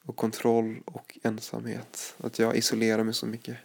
Och 0.08 0.16
kontroll 0.16 0.82
och 0.84 1.18
ensamhet. 1.22 2.14
Att 2.18 2.38
jag 2.38 2.56
isolerar 2.56 3.04
mig 3.04 3.14
så 3.14 3.26
mycket. 3.26 3.56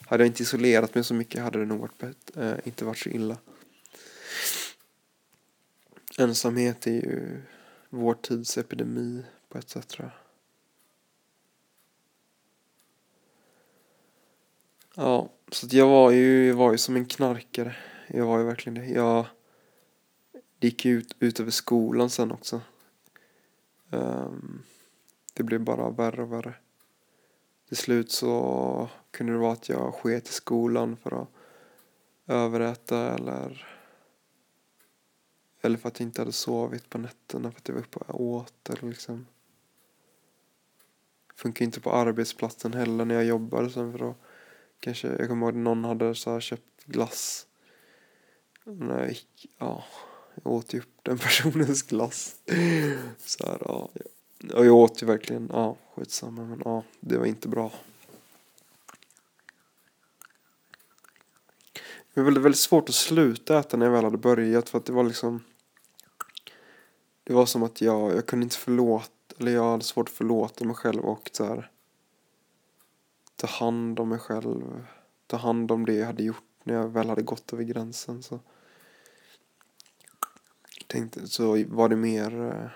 Hade 0.00 0.22
jag 0.22 0.28
inte 0.28 0.42
isolerat 0.42 0.94
mig 0.94 1.04
så 1.04 1.14
mycket 1.14 1.42
hade 1.42 1.58
det 1.58 1.66
nog 1.66 1.80
varit 1.80 1.98
bett, 1.98 2.36
eh, 2.36 2.54
inte 2.64 2.84
varit 2.84 2.98
så 2.98 3.08
illa. 3.08 3.36
Ensamhet 6.18 6.86
är 6.86 6.90
ju 6.90 7.42
vår 7.88 8.14
tids 8.14 8.58
epidemi 8.58 9.24
på 9.48 9.58
ett 9.58 9.70
sätt 9.70 9.88
tror 9.88 10.10
jag. 10.10 10.18
Ja, 15.04 15.30
så 15.50 15.66
jag 15.70 15.88
var 15.88 16.10
ju, 16.10 16.46
jag 16.46 16.54
var 16.54 16.72
ju 16.72 16.78
som 16.78 16.96
en 16.96 17.06
knarkare. 17.06 17.76
Jag 18.06 18.26
var 18.26 18.38
ju 18.38 18.44
verkligen 18.44 18.74
det. 18.74 18.86
Jag 18.86 19.26
det 20.58 20.66
gick 20.66 20.84
ju 20.84 20.98
ut, 20.98 21.14
ut 21.18 21.40
över 21.40 21.50
skolan 21.50 22.10
sen 22.10 22.32
också. 22.32 22.60
Um, 23.90 24.62
det 25.32 25.42
blev 25.42 25.60
bara 25.60 25.90
värre 25.90 26.22
och 26.22 26.32
värre. 26.32 26.54
Till 27.68 27.76
slut 27.76 28.10
så 28.10 28.88
kunde 29.10 29.32
det 29.32 29.38
vara 29.38 29.52
att 29.52 29.68
jag 29.68 29.94
sket 29.94 30.28
i 30.28 30.32
skolan 30.32 30.96
för 30.96 31.22
att 31.22 31.28
överäta 32.26 33.14
eller 33.14 33.68
eller 35.60 35.78
för 35.78 35.88
att 35.88 36.00
jag 36.00 36.06
inte 36.06 36.20
hade 36.20 36.32
sovit 36.32 36.90
på 36.90 36.98
nätterna 36.98 37.50
för 37.50 37.58
att 37.58 37.68
jag 37.68 37.74
var 37.74 37.82
uppe 37.82 37.98
och 37.98 38.20
åt 38.20 38.70
eller 38.70 38.88
liksom. 38.88 39.26
Funkar 41.36 41.64
inte 41.64 41.80
på 41.80 41.92
arbetsplatsen 41.92 42.72
heller 42.72 43.04
när 43.04 43.14
jag 43.14 43.24
jobbade 43.24 43.70
sen 43.70 43.92
för 43.92 43.98
då 43.98 44.14
kanske, 44.80 45.08
jag 45.08 45.28
kommer 45.28 45.46
ihåg 45.46 45.54
att 45.54 45.62
någon 45.62 45.84
hade 45.84 46.14
så 46.14 46.40
köpt 46.40 46.84
glass. 46.84 47.46
Och 48.64 48.76
när 48.76 49.00
jag 49.00 49.08
gick, 49.08 49.46
ja, 49.58 49.84
jag 50.34 50.52
åt 50.52 50.74
ju 50.74 50.78
upp 50.78 50.98
den 51.02 51.18
personens 51.18 51.82
glass. 51.82 52.36
Så 53.18 53.46
här, 53.46 53.58
ja. 53.60 53.90
Och 54.50 54.66
jag 54.66 54.74
åt 54.74 55.02
ju 55.02 55.06
verkligen, 55.06 55.50
ja, 55.52 55.76
skitsamma 55.94 56.44
men 56.44 56.62
ja, 56.64 56.82
det 57.00 57.18
var 57.18 57.26
inte 57.26 57.48
bra. 57.48 57.72
Det 62.14 62.22
var 62.22 62.30
väldigt, 62.30 62.58
svårt 62.58 62.88
att 62.88 62.94
sluta 62.94 63.58
äta 63.58 63.76
när 63.76 63.86
jag 63.86 63.92
väl 63.92 64.04
hade 64.04 64.18
börjat 64.18 64.68
för 64.68 64.78
att 64.78 64.84
det 64.84 64.92
var 64.92 65.04
liksom 65.04 65.44
Det 67.24 67.32
var 67.32 67.46
som 67.46 67.62
att 67.62 67.80
jag, 67.80 68.16
jag 68.16 68.26
kunde 68.26 68.44
inte 68.44 68.56
förlåta, 68.56 69.10
eller 69.38 69.52
jag 69.52 69.70
hade 69.70 69.84
svårt 69.84 70.08
att 70.08 70.14
förlåta 70.14 70.64
mig 70.64 70.74
själv 70.74 71.04
och 71.04 71.30
så 71.32 71.44
här, 71.44 71.70
ta 73.36 73.46
hand 73.46 74.00
om 74.00 74.08
mig 74.08 74.18
själv, 74.18 74.86
ta 75.26 75.36
hand 75.36 75.70
om 75.70 75.86
det 75.86 75.94
jag 75.94 76.06
hade 76.06 76.22
gjort 76.22 76.44
när 76.64 76.74
jag 76.74 76.88
väl 76.88 77.08
hade 77.08 77.22
gått 77.22 77.52
över 77.52 77.64
gränsen 77.64 78.22
så 78.22 78.40
tänkte, 80.86 81.28
så 81.28 81.64
var 81.68 81.88
det 81.88 81.96
mer 81.96 82.42
eh, 82.42 82.70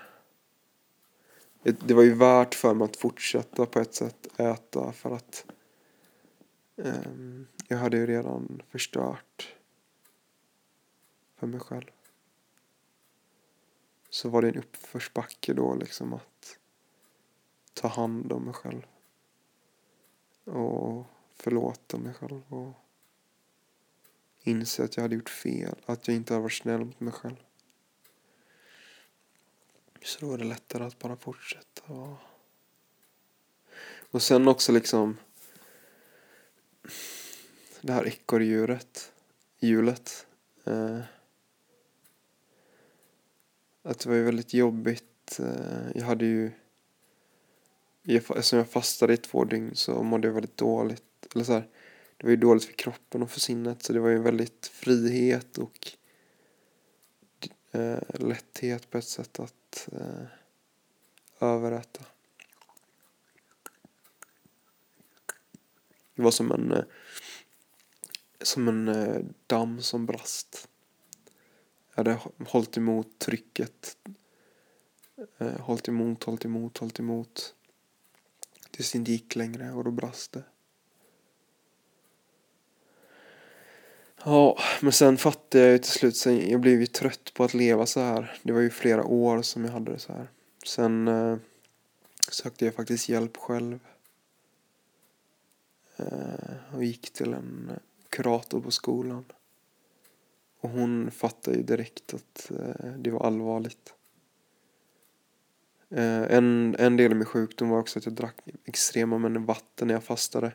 det 1.71 1.93
var 1.93 2.03
ju 2.03 2.13
värt 2.13 2.55
för 2.55 2.73
mig 2.73 2.85
att 2.85 2.97
fortsätta 2.97 3.65
på 3.65 3.79
ett 3.79 3.93
sätt 3.93 4.39
äta 4.39 4.91
för 4.91 5.11
att 5.11 5.45
um, 6.75 7.47
jag 7.67 7.77
hade 7.77 7.97
ju 7.97 8.07
redan 8.07 8.61
förstört 8.69 9.55
för 11.35 11.47
mig 11.47 11.59
själv. 11.59 11.91
Så 14.09 14.29
var 14.29 14.41
det 14.41 14.47
en 14.47 14.57
uppförsbacke 14.57 15.53
då 15.53 15.75
liksom 15.75 16.13
att 16.13 16.57
ta 17.73 17.87
hand 17.87 18.31
om 18.31 18.43
mig 18.43 18.53
själv. 18.53 18.85
Och 20.43 21.05
förlåta 21.35 21.97
mig 21.97 22.13
själv 22.13 22.41
och 22.53 22.73
inse 24.43 24.83
att 24.83 24.97
jag 24.97 25.01
hade 25.01 25.15
gjort 25.15 25.29
fel. 25.29 25.75
Att 25.85 26.07
jag 26.07 26.17
inte 26.17 26.33
hade 26.33 26.43
varit 26.43 26.53
snäll 26.53 26.85
mot 26.85 26.99
mig 26.99 27.13
själv. 27.13 27.46
Så 30.07 30.25
då 30.25 30.33
är 30.33 30.37
det 30.37 30.43
lättare 30.43 30.83
att 30.83 30.99
bara 30.99 31.15
fortsätta. 31.15 31.93
Och, 31.93 32.17
och 34.11 34.21
sen 34.21 34.47
också 34.47 34.71
liksom 34.71 35.17
det 37.81 37.93
här 37.93 38.07
ekorrhjulet. 38.07 39.11
Hjulet. 39.59 40.27
Eh, 40.65 40.99
att 43.83 43.99
det 43.99 44.09
var 44.09 44.15
ju 44.15 44.23
väldigt 44.23 44.53
jobbigt. 44.53 45.39
Eh, 45.39 45.91
jag 45.95 46.05
hade 46.05 46.25
ju 46.25 46.51
eftersom 48.05 48.59
jag 48.59 48.69
fastade 48.69 49.13
i 49.13 49.17
två 49.17 49.45
dygn 49.45 49.75
så 49.75 50.03
mådde 50.03 50.27
jag 50.27 50.33
väldigt 50.33 50.57
dåligt. 50.57 51.27
Eller 51.35 51.43
så 51.43 51.53
här, 51.53 51.67
det 52.17 52.25
var 52.25 52.31
ju 52.31 52.37
dåligt 52.37 52.65
för 52.65 52.73
kroppen 52.73 53.23
och 53.23 53.31
för 53.31 53.39
sinnet 53.39 53.83
så 53.83 53.93
det 53.93 53.99
var 53.99 54.09
ju 54.09 54.19
väldigt 54.19 54.67
frihet 54.67 55.57
och 55.57 55.91
eh, 57.71 57.99
lätthet 58.19 58.89
på 58.89 58.97
ett 58.97 59.07
sätt 59.07 59.39
att 59.39 59.53
eh, 59.91 60.25
överäta. 61.39 62.05
Det 66.15 66.23
var 66.23 66.31
som 66.31 66.51
en, 66.51 66.71
eh, 66.71 66.83
som 68.41 68.67
en 68.67 68.87
eh, 68.87 69.25
damm 69.47 69.81
som 69.81 70.05
brast. 70.05 70.69
Jag 71.89 71.97
hade 71.97 72.19
hållit 72.47 72.77
emot 72.77 73.19
trycket. 73.19 73.97
Eh, 75.37 75.59
hållit 75.59 75.87
emot, 75.87 76.23
hållit 76.23 76.45
emot, 76.45 76.77
hållit 76.77 76.99
emot. 76.99 77.55
Tills 78.71 78.91
det 78.91 78.97
inte 78.97 79.11
gick 79.11 79.35
längre 79.35 79.71
och 79.71 79.83
då 79.83 79.91
brast 79.91 80.31
det. 80.31 80.43
Ja, 84.29 84.57
men 84.81 84.91
sen 84.91 85.17
fattade 85.17 85.63
jag 85.63 85.71
ju 85.71 85.77
till 85.77 85.91
slut, 85.91 86.15
sen, 86.15 86.49
jag 86.49 86.61
blev 86.61 86.79
ju 86.79 86.85
trött 86.85 87.33
på 87.33 87.43
att 87.43 87.53
leva 87.53 87.85
så 87.85 87.99
här. 87.99 88.39
Det 88.43 88.53
var 88.53 88.59
ju 88.59 88.69
flera 88.69 89.05
år 89.05 89.41
som 89.41 89.65
jag 89.65 89.71
hade 89.71 89.91
det 89.91 89.99
så 89.99 90.13
här. 90.13 90.27
Sen 90.65 91.07
eh, 91.07 91.37
sökte 92.31 92.65
jag 92.65 92.73
faktiskt 92.73 93.09
hjälp 93.09 93.37
själv. 93.37 93.79
Eh, 95.97 96.75
och 96.75 96.83
gick 96.83 97.13
till 97.13 97.33
en 97.33 97.71
kurator 98.09 98.61
på 98.61 98.71
skolan. 98.71 99.25
Och 100.59 100.69
hon 100.69 101.11
fattade 101.11 101.57
ju 101.57 101.63
direkt 101.63 102.13
att 102.13 102.51
eh, 102.51 102.91
det 102.97 103.11
var 103.11 103.25
allvarligt. 103.25 103.93
Eh, 105.89 106.35
en, 106.35 106.75
en 106.79 106.97
del 106.97 107.11
av 107.11 107.17
min 107.17 107.25
sjukdom 107.25 107.69
var 107.69 107.79
också 107.79 107.99
att 107.99 108.05
jag 108.05 108.13
drack 108.13 108.35
extrema 108.65 109.17
mängder 109.17 109.39
vatten 109.39 109.87
när 109.87 109.95
jag 109.95 110.03
fastade. 110.03 110.51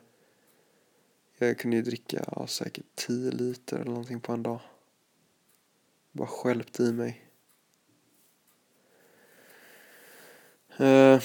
Jag 1.47 1.59
kunde 1.59 1.77
ju 1.77 1.83
dricka 1.83 2.25
ja, 2.37 2.47
säkert 2.47 2.87
10 2.95 3.31
liter 3.31 3.77
eller 3.77 3.91
någonting 3.91 4.21
på 4.21 4.33
en 4.33 4.43
dag. 4.43 4.61
Bara 6.13 6.29
skälpt 6.29 6.81
i 6.81 6.93
mig. 6.93 7.29
Eh, 10.77 11.21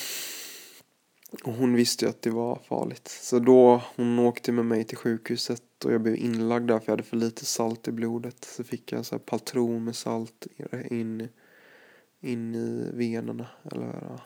och 1.44 1.54
hon 1.54 1.76
visste 1.76 2.06
ju 2.06 2.10
att 2.10 2.22
det 2.22 2.30
var 2.30 2.56
farligt. 2.56 3.08
Så 3.08 3.40
då 3.40 3.84
hon 3.96 4.20
åkte 4.20 4.52
med 4.52 4.66
mig 4.66 4.84
till 4.84 4.98
sjukhuset 4.98 5.86
och 5.86 5.94
jag 5.94 6.02
blev 6.02 6.16
inlagd 6.16 6.68
där 6.68 6.80
för 6.80 6.86
jag 6.86 6.92
hade 6.92 7.04
för 7.04 7.18
lite 7.18 7.46
salt 7.46 7.88
i 7.88 7.92
blodet. 7.92 8.44
Så 8.46 8.64
fick 8.64 8.92
jag 8.92 9.06
så 9.06 9.16
här 9.16 9.20
patron 9.20 9.84
med 9.84 9.96
salt 9.96 10.48
in, 10.90 11.30
in 12.20 12.56
i 12.56 12.92
venerna. 12.94 13.48
Eller 13.72 14.20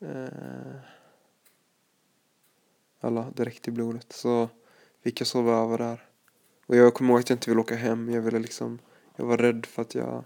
eh, 0.00 0.97
alla 3.00 3.30
direkt 3.30 3.68
i 3.68 3.70
blodet. 3.70 4.12
Så 4.12 4.48
fick 5.02 5.20
jag 5.20 5.26
sova 5.26 5.52
över 5.52 5.78
där. 5.78 6.04
Och 6.66 6.76
jag 6.76 6.94
kommer 6.94 7.10
ihåg 7.10 7.20
att 7.20 7.30
jag 7.30 7.36
inte 7.36 7.50
ville 7.50 7.60
åka 7.60 7.74
hem. 7.74 8.10
Jag 8.10 8.22
ville 8.22 8.38
liksom, 8.38 8.78
jag 9.16 9.24
var 9.24 9.36
rädd 9.36 9.66
för 9.66 9.82
att 9.82 9.94
jag, 9.94 10.24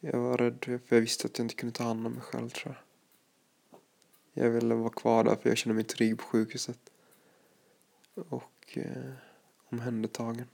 jag 0.00 0.18
var 0.18 0.36
rädd 0.38 0.64
för 0.64 0.96
jag 0.96 1.00
visste 1.00 1.26
att 1.26 1.38
jag 1.38 1.44
inte 1.44 1.54
kunde 1.54 1.74
ta 1.74 1.84
hand 1.84 2.06
om 2.06 2.12
mig 2.12 2.22
själv 2.22 2.48
tror 2.48 2.74
jag. 2.74 2.82
Jag 4.44 4.50
ville 4.50 4.74
vara 4.74 4.90
kvar 4.90 5.24
där 5.24 5.36
för 5.36 5.48
jag 5.48 5.58
kände 5.58 5.74
mig 5.74 5.84
trygg 5.84 6.18
på 6.18 6.24
sjukhuset. 6.24 6.78
Och 8.14 8.78
eh, 8.78 9.12
omhändertagen. 9.68 10.48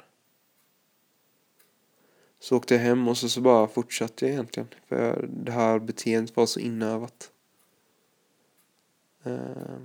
Så 2.38 2.57
åkte 2.57 2.75
jag 2.75 2.83
hem 2.83 3.09
och 3.09 3.18
så, 3.18 3.29
så 3.29 3.40
bara 3.40 3.68
fortsatte 3.68 4.25
jag 4.25 4.33
egentligen. 4.33 4.68
För 4.87 5.29
det 5.33 5.53
här 5.53 5.79
beteendet 5.79 6.37
var 6.37 6.46
så 6.46 6.61
inövat. 6.61 7.33
Eh, 9.22 9.79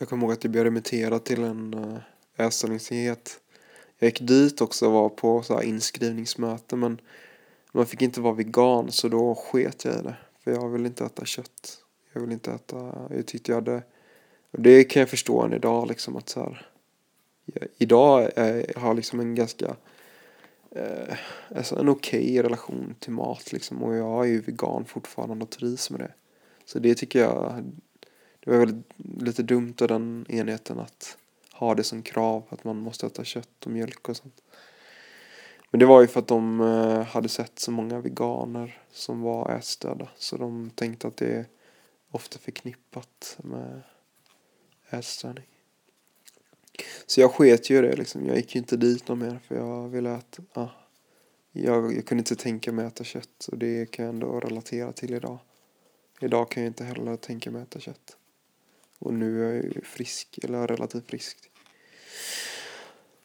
jag 0.00 0.08
kommer 0.08 0.22
ihåg 0.22 0.32
att 0.32 0.44
jag 0.44 0.50
blev 0.50 0.64
remitterad 0.64 1.24
till 1.24 1.44
en 1.44 1.74
eh. 2.36 2.46
Jag 3.98 4.08
gick 4.08 4.20
dit 4.20 4.60
också 4.60 4.86
och 4.86 4.92
var 4.92 5.08
på 5.08 5.42
så 5.42 5.54
här 5.54 5.62
inskrivningsmöte 5.62 6.76
men 6.76 7.00
man 7.72 7.86
fick 7.86 8.02
inte 8.02 8.20
vara 8.20 8.34
vegan 8.34 8.92
så 8.92 9.08
då 9.08 9.34
sket 9.34 9.84
jag 9.84 9.94
i 9.94 10.02
det. 10.02 10.16
För 10.44 10.50
jag 10.50 10.68
vill 10.68 10.86
inte 10.86 11.04
äta 11.04 11.24
kött. 11.24 11.78
Jag 12.12 12.20
vill 12.20 12.32
inte 12.32 12.52
äta, 12.52 13.08
jag 13.10 13.26
tyckte 13.26 13.52
jag 13.52 13.56
hade, 13.56 13.82
och 14.50 14.62
det 14.62 14.84
kan 14.84 15.00
jag 15.00 15.08
förstå 15.08 15.42
än 15.42 15.52
idag 15.52 15.88
liksom 15.88 16.16
att 16.16 16.28
så 16.28 16.40
här, 16.40 16.66
jag, 17.44 17.68
idag 17.78 18.30
är, 18.36 18.66
jag 18.74 18.80
har 18.80 18.94
liksom 18.94 19.20
en 19.20 19.34
ganska, 19.34 19.76
eh, 20.70 21.16
alltså 21.56 21.78
en 21.78 21.88
okej 21.88 22.20
okay 22.20 22.42
relation 22.42 22.94
till 22.98 23.12
mat 23.12 23.52
liksom 23.52 23.82
och 23.82 23.94
jag 23.94 24.24
är 24.24 24.28
ju 24.28 24.40
vegan 24.40 24.84
fortfarande 24.84 25.44
och 25.44 25.50
trivs 25.50 25.90
med 25.90 26.00
det. 26.00 26.12
Så 26.64 26.78
det 26.78 26.94
tycker 26.94 27.20
jag, 27.20 27.64
det 28.52 28.58
var 28.58 28.66
väl 28.66 28.82
lite 28.96 29.42
dumt 29.42 29.74
av 29.80 29.88
den 29.88 30.26
enheten 30.28 30.78
att 30.78 31.16
ha 31.52 31.74
det 31.74 31.84
som 31.84 32.02
krav 32.02 32.42
att 32.48 32.64
man 32.64 32.76
måste 32.76 33.06
äta 33.06 33.24
kött 33.24 33.66
och 33.66 33.70
mjölk 33.70 34.08
och 34.08 34.16
sånt. 34.16 34.42
Men 35.70 35.78
det 35.78 35.86
var 35.86 36.00
ju 36.00 36.06
för 36.06 36.20
att 36.20 36.26
de 36.26 36.60
eh, 36.60 37.02
hade 37.02 37.28
sett 37.28 37.58
så 37.58 37.70
många 37.70 38.00
veganer 38.00 38.78
som 38.92 39.20
var 39.20 39.50
ätstörda. 39.50 40.08
Så 40.16 40.36
de 40.36 40.70
tänkte 40.70 41.06
att 41.06 41.16
det 41.16 41.32
är 41.32 41.46
ofta 42.10 42.38
förknippat 42.38 43.36
med 43.42 43.82
ätstörning. 44.90 45.46
Så 47.06 47.20
jag 47.20 47.30
sket 47.30 47.70
ju 47.70 47.82
det 47.82 47.96
liksom. 47.96 48.26
Jag 48.26 48.36
gick 48.36 48.54
ju 48.54 48.58
inte 48.58 48.76
dit 48.76 49.08
någon 49.08 49.18
mer 49.18 49.38
för 49.48 49.54
jag 49.54 49.88
ville 49.88 50.10
äta. 50.10 50.42
Ah, 50.52 50.68
jag, 51.52 51.96
jag 51.96 52.06
kunde 52.06 52.20
inte 52.20 52.36
tänka 52.36 52.72
mig 52.72 52.86
att 52.86 52.92
äta 52.92 53.04
kött 53.04 53.48
och 53.52 53.58
det 53.58 53.90
kan 53.90 54.04
jag 54.04 54.14
ändå 54.14 54.40
relatera 54.40 54.92
till 54.92 55.14
idag. 55.14 55.38
Idag 56.20 56.50
kan 56.50 56.62
jag 56.62 56.70
inte 56.70 56.84
heller 56.84 57.16
tänka 57.16 57.50
mig 57.50 57.62
att 57.62 57.68
äta 57.68 57.80
kött. 57.80 58.16
Och 59.00 59.14
nu 59.14 59.44
är 59.44 59.54
jag 59.54 59.64
ju 59.64 59.80
frisk, 59.84 60.38
eller 60.42 60.66
relativt 60.66 61.06
frisk. 61.06 61.50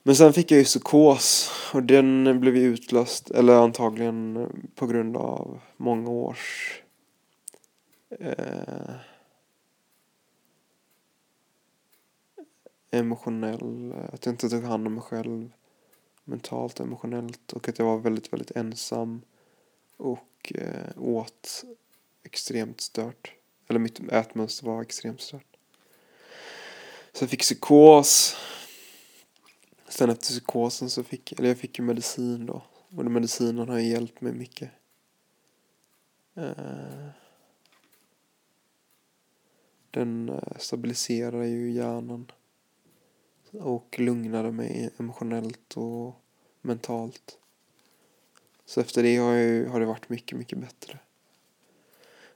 Men 0.04 0.16
sen 0.16 0.34
fick 0.34 0.52
jag 0.52 0.58
ju 0.58 0.64
psykos 0.64 1.52
och 1.74 1.84
den 1.84 2.40
blev 2.40 2.58
ju 2.58 2.64
utlöst, 2.64 3.32
eller 3.32 3.54
antagligen 3.54 4.50
på 4.76 4.88
grund 4.88 5.18
av 5.18 5.60
många 5.78 6.10
års 6.10 6.82
eh, 8.10 8.96
emotionell, 12.92 13.94
att 14.14 14.26
jag 14.26 14.34
inte 14.34 14.50
tog 14.50 14.64
hand 14.64 14.88
om 14.88 14.94
mig 14.94 15.04
själv 15.04 15.52
mentalt 16.24 16.80
och 16.80 16.86
emotionellt 16.86 17.54
och 17.54 17.70
att 17.70 17.80
jag 17.80 17.86
var 17.86 17.98
väldigt, 17.98 18.34
väldigt 18.34 18.52
ensam 18.52 19.22
och 19.98 20.54
eh, 20.56 20.98
åt 20.98 21.64
extremt 22.24 22.82
stört. 22.82 23.34
Eller 23.68 23.80
mitt 23.80 24.00
ätmönster 24.12 24.66
var 24.66 24.82
extremt 24.82 25.22
stört. 25.22 25.55
Så 27.16 27.24
jag 27.24 27.30
fick 27.30 27.42
psykos 27.42 28.36
Sen 29.88 30.10
efter 30.10 30.24
psykosen 30.24 30.90
så 30.90 31.04
fick, 31.04 31.32
eller 31.32 31.48
jag 31.48 31.58
fick 31.58 31.80
ju 31.80 31.86
medicin 31.86 32.46
då. 32.46 32.62
Och 32.90 33.04
den 33.04 33.14
medicinen 33.14 33.70
har 33.70 33.80
ju 33.80 33.88
hjälpt 33.88 34.22
mig 34.22 34.34
mycket. 34.34 34.70
Eh, 36.34 37.08
den 39.92 40.30
eh, 40.30 40.58
stabiliserar 40.58 41.44
ju 41.44 41.72
hjärnan. 41.72 42.32
Och 43.52 43.96
lugnade 44.00 44.52
mig 44.52 44.90
emotionellt 44.98 45.78
och 45.78 46.22
mentalt. 46.62 47.38
Så 48.66 48.82
efter 48.82 49.04
det 49.04 49.18
har, 49.18 49.34
jag, 49.34 49.70
har 49.70 49.80
det 49.80 49.86
varit 49.86 50.10
mycket, 50.10 50.38
mycket 50.38 50.60
bättre. 50.60 51.00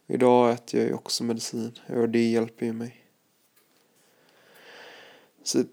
Idag 0.08 0.52
äter 0.52 0.80
jag 0.80 0.90
ju 0.90 0.94
också 0.94 1.24
medicin 1.24 1.80
och 1.88 2.10
det 2.10 2.32
hjälper 2.32 2.66
ju 2.66 2.74
mig. 2.74 3.09
Så 5.50 5.64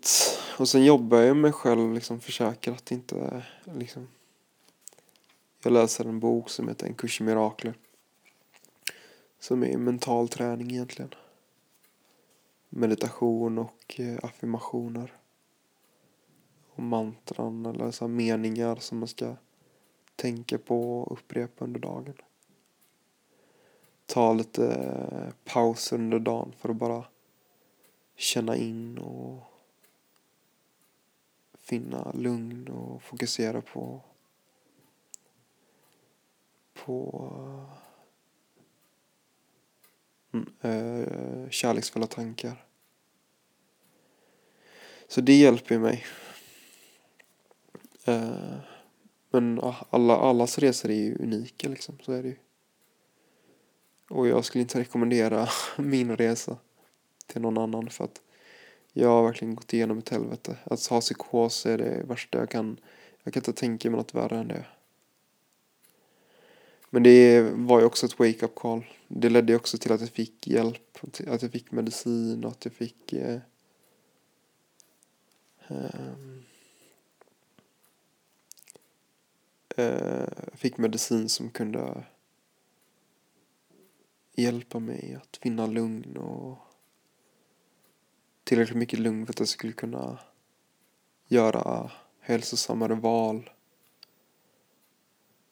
och 0.59 0.69
sen 0.69 0.85
jobbar 0.85 1.19
jag 1.19 1.37
mig 1.37 1.53
själv, 1.53 1.95
liksom 1.95 2.21
försöker 2.21 2.73
att 2.73 2.91
inte, 2.91 3.47
liksom. 3.65 4.09
Jag 5.63 5.73
läser 5.73 6.05
en 6.05 6.21
bok 6.21 6.51
som 6.51 6.69
heter 6.69 6.87
En 6.87 6.95
kurs 6.95 7.21
i 7.21 7.25
mirakler. 7.25 7.75
Som 9.39 9.65
är 9.65 9.79
mental 9.79 10.29
träning 10.29 10.71
egentligen. 10.71 11.15
Meditation 12.69 13.59
och 13.59 14.01
eh, 14.01 14.19
affirmationer. 14.23 15.13
Och 16.75 16.83
mantran 16.83 17.67
eller 17.67 17.91
så 17.91 18.09
meningar 18.09 18.77
som 18.77 18.99
man 18.99 19.09
ska 19.09 19.37
tänka 20.17 20.59
på 20.59 21.01
och 21.01 21.13
upprepa 21.13 21.65
under 21.65 21.81
dagen. 21.81 22.15
Ta 24.07 24.33
lite 24.33 24.67
eh, 24.67 25.53
paus 25.53 25.93
under 25.93 26.19
dagen 26.19 26.53
för 26.59 26.69
att 26.69 26.77
bara 26.77 27.05
känna 28.17 28.57
in 28.57 28.99
och 28.99 29.53
finna 31.69 32.13
lugn 32.15 32.69
och 32.69 33.03
fokusera 33.03 33.63
på 33.63 34.01
på 36.75 37.31
äh, 40.63 41.51
kärleksfulla 41.51 42.07
tankar. 42.07 42.65
Så 45.09 45.21
det 45.21 45.39
hjälper 45.39 45.79
mig. 45.79 46.07
Äh, 48.05 48.59
men 49.31 49.61
ah, 49.61 49.87
alla, 49.91 50.17
allas 50.17 50.59
resor 50.59 50.91
är 50.91 50.95
ju 50.95 51.15
unika 51.15 51.69
liksom, 51.69 51.99
så 52.03 52.13
är 52.13 52.23
det 52.23 52.29
ju. 52.29 52.37
Och 54.11 54.29
jag 54.29 54.45
skulle 54.45 54.63
inte 54.63 54.81
rekommendera 54.81 55.49
min 55.79 56.17
resa 56.17 56.59
till 57.27 57.43
någon 57.43 57.59
annan 57.59 57.91
för 57.91 58.05
att 58.05 58.23
jag 58.99 59.09
har 59.09 59.23
verkligen 59.23 59.55
gått 59.55 59.73
igenom 59.73 59.99
ett 59.99 60.09
helvete. 60.09 60.57
Att 60.65 60.87
ha 60.87 61.01
psykos 61.01 61.67
är 61.67 61.79
det 61.79 62.03
värsta 62.05 62.39
jag 62.39 62.51
kan. 62.51 62.81
Jag 63.23 63.35
kan 63.35 63.41
inte 63.41 63.53
tänka 63.53 63.91
mig 63.91 63.99
något 63.99 64.15
värre 64.15 64.39
än 64.39 64.49
det. 64.49 64.67
Men 66.91 67.03
det 67.03 67.43
var 67.43 67.81
ju 67.81 67.87
också 67.87 68.07
ett 68.07 68.19
wake-up 68.19 68.55
call. 68.55 68.85
Det 69.09 69.29
ledde 69.29 69.57
också 69.57 69.79
till 69.79 69.93
att 69.93 70.01
jag 70.01 70.11
fick 70.11 70.47
hjälp. 70.47 70.99
Att 71.27 71.43
jag 71.43 71.53
fick 71.53 71.73
medicin 71.73 72.45
och 72.45 72.51
att 72.51 72.65
jag 72.65 72.75
fick... 72.75 73.13
Eh, 73.13 73.41
ehm, 75.69 76.45
eh, 79.77 80.29
fick 80.55 80.79
medicin 80.79 81.29
som 81.29 81.51
kunde 81.51 82.05
hjälpa 84.35 84.79
mig 84.79 85.19
att 85.23 85.37
finna 85.37 85.67
lugn 85.67 86.17
och 86.17 86.66
tillräckligt 88.47 88.79
mycket 88.79 88.99
lugn 88.99 89.27
för 89.27 89.33
att 89.33 89.39
jag 89.39 89.49
skulle 89.49 89.73
kunna 89.73 90.19
göra 91.29 91.91
hälsosammare 92.21 92.95
val. 92.95 93.51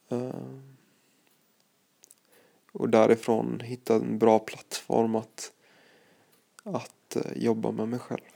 Ehm. 0.09 0.77
Och 2.71 2.89
därifrån 2.89 3.59
hitta 3.59 3.95
en 3.95 4.17
bra 4.17 4.39
plattform 4.39 5.15
att, 5.15 5.53
att 6.63 7.15
eh, 7.15 7.31
jobba 7.35 7.71
med 7.71 7.87
mig 7.87 7.99
själv. 7.99 8.31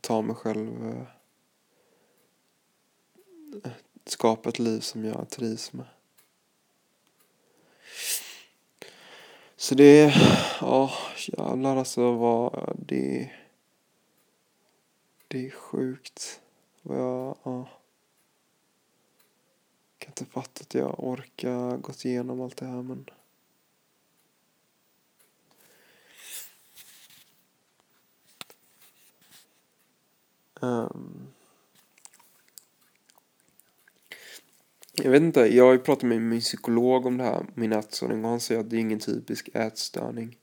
Ta 0.00 0.22
mig 0.22 0.36
själv 0.36 1.04
eh, 3.64 3.70
skapa 4.04 4.48
ett 4.48 4.58
liv 4.58 4.80
som 4.80 5.04
jag 5.04 5.30
trivs 5.30 5.72
med. 5.72 5.86
Så 9.56 9.74
det, 9.74 10.14
ja 10.60 10.90
jävlar 11.28 11.76
alltså 11.76 12.12
vad 12.12 12.76
det 12.78 13.30
det 15.32 15.46
är 15.46 15.50
sjukt. 15.50 16.40
vad 16.82 16.98
jag, 16.98 17.36
ja. 17.42 17.68
Kan 19.98 20.10
inte 20.10 20.24
fatta 20.24 20.60
att 20.60 20.74
jag 20.74 20.94
orkar 20.98 21.76
gå 21.76 21.92
igenom 22.02 22.40
allt 22.40 22.56
det 22.56 22.66
här 22.66 22.82
men. 22.82 23.06
Um. 30.60 31.26
Jag 34.92 35.10
vet 35.10 35.22
inte, 35.22 35.40
jag 35.40 35.64
har 35.64 35.72
ju 35.72 35.78
pratat 35.78 36.02
med 36.02 36.22
min 36.22 36.40
psykolog 36.40 37.06
om 37.06 37.16
det 37.16 37.24
här, 37.24 37.46
min 37.54 37.72
ätstörning, 37.72 38.24
och 38.24 38.30
han 38.30 38.40
säger 38.40 38.60
att 38.60 38.70
det 38.70 38.76
är 38.76 38.80
ingen 38.80 39.00
typisk 39.00 39.48
ätstörning. 39.54 40.38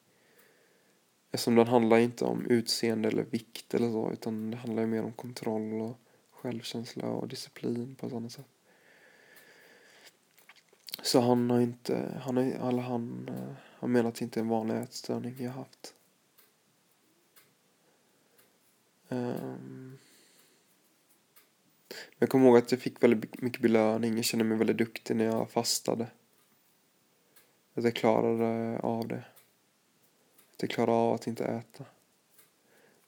Eftersom 1.31 1.55
den 1.55 1.67
handlar 1.67 1.97
inte 1.97 2.25
om 2.25 2.45
utseende 2.45 3.07
eller 3.07 3.23
vikt 3.23 3.73
eller 3.73 3.91
så, 3.91 4.11
utan 4.11 4.51
det 4.51 4.57
handlar 4.57 4.81
ju 4.83 4.87
mer 4.87 5.03
om 5.03 5.13
kontroll 5.13 5.81
och 5.81 5.99
självkänsla 6.31 7.07
och 7.07 7.27
disciplin 7.27 7.95
på 7.95 8.07
ett 8.07 8.13
annat 8.13 8.31
sätt. 8.31 8.47
Så 11.01 11.19
han 11.19 11.49
har 11.49 11.59
inte, 11.59 12.21
han 12.21 12.37
har, 12.37 12.43
eller 12.43 12.81
han, 12.81 13.29
eh, 13.29 13.55
han 13.79 13.91
menar 13.91 14.09
att 14.09 14.15
det 14.15 14.23
inte 14.25 14.39
är 14.39 14.41
en 14.41 14.49
vanlig 14.49 14.75
ätstörning 14.75 15.35
jag 15.39 15.51
haft. 15.51 15.93
Um, 19.09 19.97
jag 22.19 22.29
kommer 22.29 22.45
ihåg 22.45 22.57
att 22.57 22.71
jag 22.71 22.81
fick 22.81 23.03
väldigt 23.03 23.41
mycket 23.41 23.61
belöning. 23.61 24.15
Jag 24.15 24.25
kände 24.25 24.45
mig 24.45 24.57
väldigt 24.57 24.77
duktig 24.77 25.15
när 25.15 25.25
jag 25.25 25.51
fastade. 25.51 26.07
Att 27.73 27.83
jag 27.83 27.95
klarade 27.95 28.79
av 28.79 29.07
det 29.07 29.23
inte 30.59 30.65
jag 30.65 30.75
klarade 30.75 30.97
av 30.97 31.13
att 31.13 31.27
inte 31.27 31.45
äta. 31.45 31.85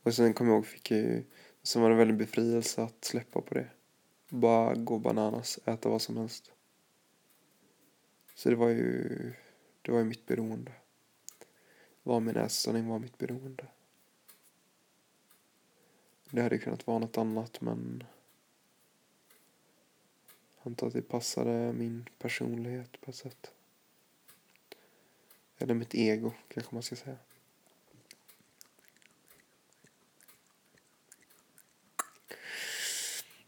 Och 0.04 0.14
sen 0.14 0.34
kom 0.34 0.48
jag 0.48 0.56
ihåg 0.56 0.66
fick 0.66 0.92
jag 0.92 1.00
ju, 1.00 1.24
sen 1.64 1.82
var 1.82 1.90
det 1.90 1.94
en 1.94 1.98
väldig 1.98 2.18
befrielse 2.18 2.84
att 2.84 3.06
släppa 3.06 3.42
på 3.42 3.54
det. 3.54 3.70
Bara 4.30 4.76
gå 4.76 5.00
bananas, 5.00 5.60
äta 5.66 5.90
vad 5.90 6.02
som 6.02 6.18
helst. 6.18 6.52
Så 8.36 8.50
det 8.50 8.56
var 8.56 8.70
ju, 8.70 9.34
det 9.82 9.92
var 9.92 10.00
ju 10.00 10.06
mitt 10.06 10.26
beroende. 10.26 10.72
Var 12.04 12.20
min 12.20 12.36
ätstörning 12.36 12.88
var 12.88 13.00
mitt 13.00 13.18
beroende. 13.18 13.66
Det 16.30 16.42
hade 16.42 16.58
kunnat 16.58 16.88
vara 16.88 17.00
något 17.00 17.18
annat 17.18 17.62
men 17.62 18.04
jag 20.58 20.72
antar 20.72 20.88
att 20.88 20.94
det 20.94 21.02
passade 21.02 21.74
min 21.74 22.10
personlighet 22.18 23.02
på 23.02 23.12
ett 23.12 23.18
sätt. 23.18 23.52
Eller 25.58 25.74
mitt 25.74 25.96
ego 25.96 26.32
kanske 26.48 26.76
man 26.76 26.84
ska 26.84 26.96
säga. 26.96 27.18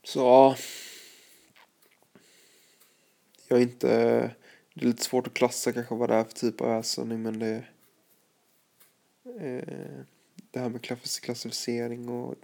Så 0.03 0.19
ja. 0.19 0.55
Jag 3.47 3.59
är 3.59 3.63
inte... 3.63 3.87
Det 4.73 4.85
är 4.85 4.85
lite 4.85 5.03
svårt 5.03 5.27
att 5.27 5.33
klassa 5.33 5.73
kanske 5.73 5.95
vad 5.95 6.09
det 6.09 6.15
är 6.15 6.23
för 6.23 6.31
typ 6.31 6.61
av 6.61 6.79
ätstörning 6.79 7.21
men 7.21 7.39
det... 7.39 7.65
Eh, 9.23 10.03
det 10.51 10.59
här 10.59 10.69
med 10.69 10.81
klassificering 11.21 12.09
och 12.09 12.35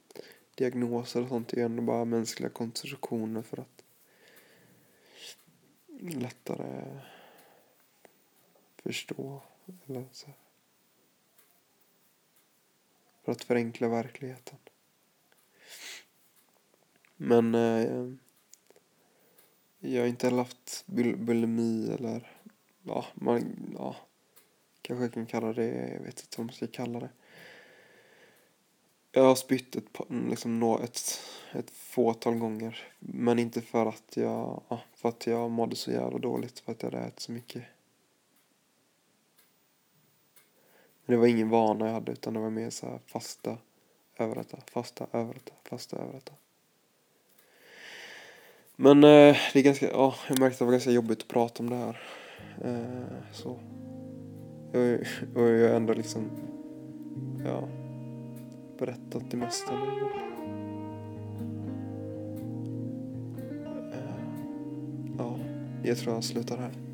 diagnoser 0.55 1.21
och 1.21 1.27
sånt 1.27 1.53
är 1.53 1.57
ju 1.57 1.63
ändå 1.63 1.81
bara 1.83 2.05
mänskliga 2.05 2.49
konstruktioner 2.49 3.41
för 3.41 3.57
att 3.57 3.83
lättare 5.99 6.99
förstå 8.83 9.41
eller 9.87 10.05
så. 10.11 10.27
För 13.23 13.31
att 13.31 13.43
förenkla 13.43 13.87
verkligheten. 13.87 14.57
Men 17.21 17.55
eh, 17.55 18.07
jag 19.79 20.01
har 20.01 20.07
inte 20.07 20.27
heller 20.27 20.37
haft 20.37 20.83
bulimi 20.85 21.91
eller 21.91 22.31
ja, 22.83 23.05
man, 23.13 23.73
ja, 23.77 23.95
kanske 24.81 25.03
jag 25.03 25.13
kan 25.13 25.25
kalla 25.25 25.53
det, 25.53 25.67
jag 25.67 25.99
vet 25.99 26.19
inte 26.19 26.37
vad 26.37 26.45
man 26.45 26.55
ska 26.55 26.67
kalla 26.67 26.99
det. 26.99 27.09
Jag 29.11 29.23
har 29.23 29.35
spytt 29.35 29.75
ett, 29.75 29.85
liksom, 30.29 30.63
ett, 30.83 31.19
ett 31.51 31.69
fåtal 31.71 32.35
gånger. 32.35 32.87
Men 32.99 33.39
inte 33.39 33.61
för 33.61 33.85
att 33.85 34.17
jag, 34.17 34.63
ja, 34.69 34.81
för 34.93 35.09
att 35.09 35.27
jag 35.27 35.51
mådde 35.51 35.75
så 35.75 35.91
jävla 35.91 36.17
dåligt 36.17 36.59
för 36.59 36.71
att 36.71 36.83
jag 36.83 36.91
hade 36.91 37.05
ätit 37.05 37.19
så 37.19 37.31
mycket. 37.31 37.63
Men 41.05 41.13
det 41.13 41.17
var 41.17 41.27
ingen 41.27 41.49
vana 41.49 41.85
jag 41.85 41.93
hade 41.93 42.11
utan 42.11 42.33
det 42.33 42.39
var 42.39 42.49
mer 42.49 42.69
så 42.69 42.85
här 42.85 42.99
fasta, 43.05 43.57
överrätta, 44.17 44.57
fasta, 44.65 45.07
överrätta, 45.11 45.53
fasta, 45.63 45.97
överrätta. 45.97 46.33
Men 48.81 49.03
eh, 49.03 49.37
det 49.53 49.59
är 49.59 49.63
ganska, 49.63 49.91
ja, 49.91 50.15
jag 50.27 50.39
märkte 50.39 50.55
att 50.55 50.59
det 50.59 50.65
var 50.65 50.71
ganska 50.71 50.91
jobbigt 50.91 51.21
att 51.21 51.27
prata 51.27 51.63
om 51.63 51.69
det 51.69 51.75
här. 51.75 51.99
Eh, 52.63 53.31
så. 53.31 53.59
Jag, 54.71 54.99
och 55.35 55.49
jag 55.49 55.75
ändå 55.75 55.93
liksom, 55.93 56.29
ja 57.45 57.67
berättat 58.77 59.23
det 59.31 59.37
mesta 59.37 59.71
nu. 59.71 60.05
Eh, 63.91 64.23
ja, 65.17 65.39
jag 65.83 65.97
tror 65.97 66.13
jag 66.13 66.23
slutar 66.23 66.57
här. 66.57 66.88